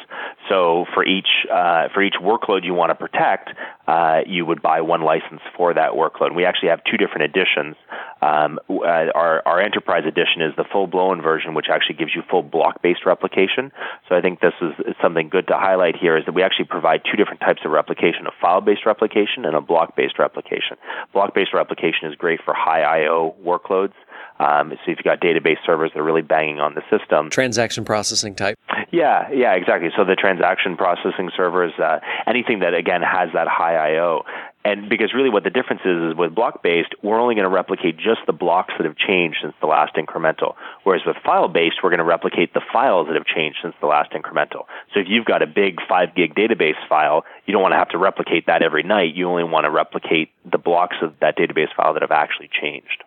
So 0.49 0.85
for 0.93 1.05
each 1.05 1.47
uh, 1.51 1.89
for 1.95 2.03
each 2.03 2.17
workload 2.21 2.65
you 2.65 2.75
want 2.75 2.91
to 2.91 2.95
protect, 2.95 3.51
uh, 3.87 4.21
you 4.27 4.47
would 4.47 4.63
buy 4.63 4.81
one 4.81 5.03
license 5.03 5.41
for 5.57 5.75
that 5.75 5.93
workload. 5.93 6.35
We 6.35 6.45
actually 6.45 6.71
have 6.71 6.81
two 6.85 6.97
different 6.97 7.25
editions. 7.25 7.77
Um, 8.23 8.59
uh, 8.71 9.13
our 9.15 9.43
our 9.45 9.61
enterprise 9.61 10.05
edition 10.07 10.41
is 10.41 10.57
the 10.57 10.65
full 10.73 10.87
blown 10.87 11.21
version, 11.21 11.55
which 11.55 11.67
actually 11.71 11.97
gives 11.97 12.15
you 12.15 12.23
full 12.31 12.43
block 12.43 12.81
based 12.81 13.05
replication. 13.05 13.73
So 14.09 14.17
I 14.17 14.23
think 14.23 14.41
this 14.41 14.55
is, 14.63 14.73
is 14.87 14.95
something 15.03 15.29
good 15.29 15.47
to 15.49 15.55
highlight 15.55 15.97
here 15.97 16.17
is 16.17 16.25
that 16.25 16.33
we 16.33 16.43
actually 16.43 16.67
provide 16.67 17.03
two 17.05 17.17
different 17.17 17.41
types 17.41 17.61
of 17.65 17.71
replication: 17.71 18.27
a 18.27 18.33
file 18.41 18.63
based 18.63 18.87
replication 18.87 19.45
and 19.45 19.55
a 19.55 19.61
block 19.61 19.97
based 19.97 20.19
replication. 20.19 20.79
Block 21.13 21.35
based 21.35 21.53
replication 21.53 22.09
is 22.09 22.15
great 22.15 22.41
for 22.43 22.55
high 22.55 22.83
I/O 22.83 23.35
workloads. 23.45 23.95
Um, 24.41 24.71
so 24.71 24.91
if 24.91 24.99
you've 24.99 25.05
got 25.05 25.21
database 25.21 25.59
servers 25.65 25.93
that 25.95 26.01
are 26.01 26.05
really 26.05 26.23
banging 26.23 26.59
on 26.59 26.75
the 26.75 26.83
system, 26.91 27.31
Transaction 27.31 27.85
processing 27.85 28.35
type. 28.35 28.59
yeah, 28.91 29.31
yeah, 29.31 29.55
exactly. 29.55 29.91
So 29.97 30.05
the 30.05 30.17
transaction 30.17 30.77
processing 30.77 31.31
servers, 31.37 31.73
uh, 31.79 32.01
anything 32.27 32.59
that 32.61 32.75
again 32.75 33.01
has 33.03 33.29
that 33.35 33.47
high 33.47 33.74
I/O, 33.75 34.23
and 34.65 34.89
because 34.89 35.13
really 35.13 35.31
what 35.31 35.45
the 35.45 35.51
difference 35.51 35.83
is 35.85 36.13
is 36.13 36.17
with 36.17 36.35
block 36.35 36.63
based, 36.63 36.95
we're 37.03 37.21
only 37.21 37.35
going 37.35 37.45
to 37.45 37.55
replicate 37.55 37.97
just 37.97 38.21
the 38.27 38.33
blocks 38.33 38.73
that 38.79 38.85
have 38.87 38.97
changed 38.97 39.39
since 39.43 39.55
the 39.61 39.67
last 39.67 39.95
incremental. 39.97 40.55
Whereas 40.85 41.03
with 41.07 41.17
file 41.25 41.49
based, 41.49 41.77
we're 41.83 41.91
going 41.91 41.99
to 41.99 42.05
replicate 42.05 42.55
the 42.55 42.63
files 42.73 43.07
that 43.09 43.15
have 43.15 43.27
changed 43.27 43.59
since 43.63 43.75
the 43.81 43.87
last 43.87 44.13
incremental. 44.13 44.65
So 44.93 45.01
if 45.01 45.07
you've 45.09 45.27
got 45.27 45.43
a 45.43 45.47
big 45.47 45.81
five 45.89 46.15
gig 46.15 46.35
database 46.35 46.81
file, 46.89 47.25
you 47.47 47.53
don't 47.53 47.63
want 47.63 47.73
to 47.73 47.79
have 47.79 47.91
to 47.91 47.99
replicate 47.99 48.47
that 48.47 48.63
every 48.63 48.83
night. 48.83 49.15
You 49.15 49.29
only 49.29 49.45
want 49.45 49.65
to 49.65 49.71
replicate 49.71 50.31
the 50.51 50.59
blocks 50.59 50.97
of 51.03 51.15
that 51.21 51.37
database 51.37 51.75
file 51.77 51.93
that 51.93 52.03
have 52.03 52.11
actually 52.11 52.49
changed. 52.49 53.05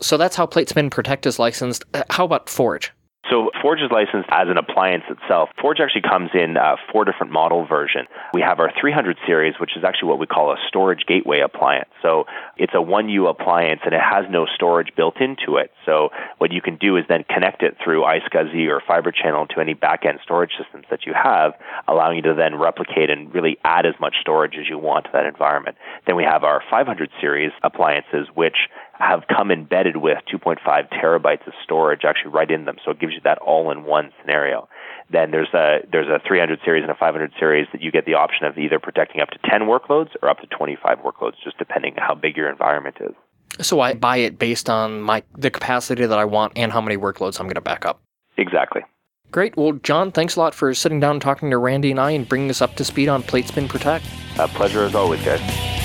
So 0.00 0.16
that's 0.16 0.36
how 0.36 0.46
Platespin 0.46 0.90
Protect 0.90 1.26
is 1.26 1.38
licensed. 1.38 1.84
Uh, 1.94 2.02
How 2.10 2.24
about 2.24 2.50
Forge? 2.50 2.92
So 3.30 3.50
Forge 3.62 3.80
is 3.80 3.90
licensed 3.90 4.28
as 4.30 4.48
an 4.48 4.58
appliance 4.58 5.04
itself. 5.08 5.50
Forge 5.60 5.78
actually 5.80 6.02
comes 6.02 6.30
in 6.34 6.56
uh, 6.56 6.76
four 6.90 7.04
different 7.04 7.32
model 7.32 7.64
versions. 7.64 8.08
We 8.34 8.42
have 8.42 8.58
our 8.58 8.72
300 8.80 9.16
series, 9.26 9.54
which 9.60 9.76
is 9.76 9.84
actually 9.84 10.08
what 10.08 10.18
we 10.18 10.26
call 10.26 10.52
a 10.52 10.56
storage 10.66 11.06
gateway 11.06 11.40
appliance. 11.40 11.88
So 12.02 12.26
it's 12.56 12.74
a 12.74 12.82
1U 12.82 13.30
appliance 13.30 13.80
and 13.84 13.94
it 13.94 14.00
has 14.00 14.26
no 14.28 14.46
storage 14.54 14.88
built 14.96 15.20
into 15.20 15.56
it. 15.56 15.70
So 15.86 16.10
what 16.38 16.52
you 16.52 16.60
can 16.60 16.76
do 16.76 16.96
is 16.96 17.04
then 17.08 17.24
connect 17.24 17.62
it 17.62 17.76
through 17.82 18.02
iSCSI 18.02 18.68
or 18.68 18.82
Fiber 18.86 19.12
Channel 19.12 19.46
to 19.54 19.60
any 19.60 19.74
backend 19.74 20.20
storage 20.22 20.52
systems 20.58 20.86
that 20.90 21.06
you 21.06 21.14
have, 21.14 21.52
allowing 21.86 22.16
you 22.16 22.22
to 22.22 22.34
then 22.34 22.56
replicate 22.56 23.08
and 23.08 23.32
really 23.32 23.56
add 23.64 23.86
as 23.86 23.94
much 24.00 24.16
storage 24.20 24.56
as 24.58 24.68
you 24.68 24.78
want 24.78 25.04
to 25.04 25.10
that 25.12 25.26
environment. 25.26 25.76
Then 26.06 26.16
we 26.16 26.24
have 26.24 26.42
our 26.42 26.60
500 26.68 27.08
series 27.20 27.52
appliances, 27.62 28.26
which 28.34 28.56
have 28.98 29.24
come 29.28 29.50
embedded 29.50 29.96
with 29.96 30.18
2.5 30.32 30.58
terabytes 30.64 31.46
of 31.46 31.54
storage 31.64 32.02
actually 32.04 32.30
right 32.30 32.50
in 32.50 32.64
them. 32.64 32.76
So 32.84 32.92
it 32.92 33.00
gives 33.00 33.14
you 33.14 33.20
that 33.24 33.38
all-in-one 33.38 34.12
scenario. 34.20 34.68
Then 35.10 35.30
there's 35.30 35.52
a 35.52 35.80
there's 35.90 36.08
a 36.08 36.20
300 36.26 36.60
series 36.64 36.82
and 36.82 36.90
a 36.90 36.94
500 36.94 37.32
series 37.38 37.66
that 37.72 37.82
you 37.82 37.90
get 37.90 38.06
the 38.06 38.14
option 38.14 38.46
of 38.46 38.56
either 38.56 38.78
protecting 38.78 39.20
up 39.20 39.30
to 39.30 39.38
10 39.48 39.62
workloads 39.62 40.10
or 40.22 40.28
up 40.28 40.40
to 40.40 40.46
25 40.46 40.98
workloads, 40.98 41.34
just 41.42 41.58
depending 41.58 41.94
on 41.98 42.06
how 42.06 42.14
big 42.14 42.36
your 42.36 42.48
environment 42.48 42.96
is. 43.00 43.12
So 43.60 43.80
I 43.80 43.94
buy 43.94 44.18
it 44.18 44.38
based 44.38 44.70
on 44.70 45.02
my 45.02 45.22
the 45.36 45.50
capacity 45.50 46.06
that 46.06 46.18
I 46.18 46.24
want 46.24 46.52
and 46.56 46.72
how 46.72 46.80
many 46.80 46.96
workloads 46.96 47.40
I'm 47.40 47.46
going 47.46 47.54
to 47.54 47.60
back 47.60 47.84
up. 47.84 48.00
Exactly. 48.38 48.82
Great. 49.30 49.56
Well, 49.56 49.72
John, 49.72 50.12
thanks 50.12 50.36
a 50.36 50.40
lot 50.40 50.54
for 50.54 50.74
sitting 50.74 51.00
down 51.00 51.12
and 51.12 51.22
talking 51.22 51.50
to 51.50 51.58
Randy 51.58 51.90
and 51.90 52.00
I 52.00 52.10
and 52.12 52.28
bringing 52.28 52.50
us 52.50 52.60
up 52.60 52.76
to 52.76 52.84
speed 52.84 53.08
on 53.08 53.22
Platespin 53.22 53.68
Protect. 53.68 54.04
A 54.38 54.46
pleasure 54.48 54.84
as 54.84 54.94
always, 54.94 55.22
guys. 55.24 55.81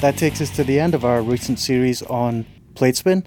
That 0.00 0.16
takes 0.16 0.40
us 0.40 0.48
to 0.56 0.64
the 0.64 0.80
end 0.80 0.94
of 0.94 1.04
our 1.04 1.20
recent 1.20 1.58
series 1.58 2.02
on 2.02 2.46
Platespin. 2.74 3.24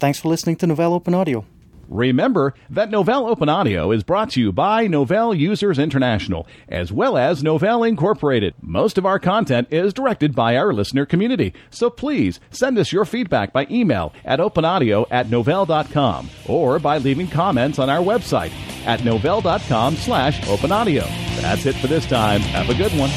Thanks 0.00 0.18
for 0.18 0.28
listening 0.28 0.56
to 0.56 0.66
Novell 0.66 0.92
Open 0.92 1.14
Audio. 1.14 1.44
Remember 1.88 2.54
that 2.68 2.90
Novell 2.90 3.30
Open 3.30 3.48
Audio 3.48 3.92
is 3.92 4.02
brought 4.02 4.30
to 4.32 4.40
you 4.40 4.52
by 4.52 4.86
Novell 4.86 5.36
Users 5.36 5.78
International, 5.78 6.46
as 6.68 6.92
well 6.92 7.16
as 7.16 7.42
Novell 7.42 7.88
Incorporated. 7.88 8.54
Most 8.60 8.98
of 8.98 9.06
our 9.06 9.18
content 9.18 9.68
is 9.70 9.94
directed 9.94 10.34
by 10.34 10.56
our 10.56 10.72
listener 10.74 11.06
community, 11.06 11.54
so 11.70 11.88
please 11.88 12.40
send 12.50 12.76
us 12.78 12.92
your 12.92 13.06
feedback 13.06 13.52
by 13.54 13.66
email 13.70 14.12
at 14.24 14.38
openaudio 14.38 15.06
at 15.10 15.28
novell.com 15.28 16.28
or 16.46 16.78
by 16.78 16.98
leaving 16.98 17.28
comments 17.28 17.78
on 17.78 17.88
our 17.88 18.02
website 18.02 18.52
at 18.84 19.00
novell.com 19.00 19.96
slash 19.96 20.40
openaudio. 20.42 21.06
That's 21.40 21.64
it 21.64 21.76
for 21.76 21.86
this 21.86 22.06
time. 22.06 22.40
Have 22.40 22.68
a 22.68 22.74
good 22.74 22.92
one. 22.98 23.10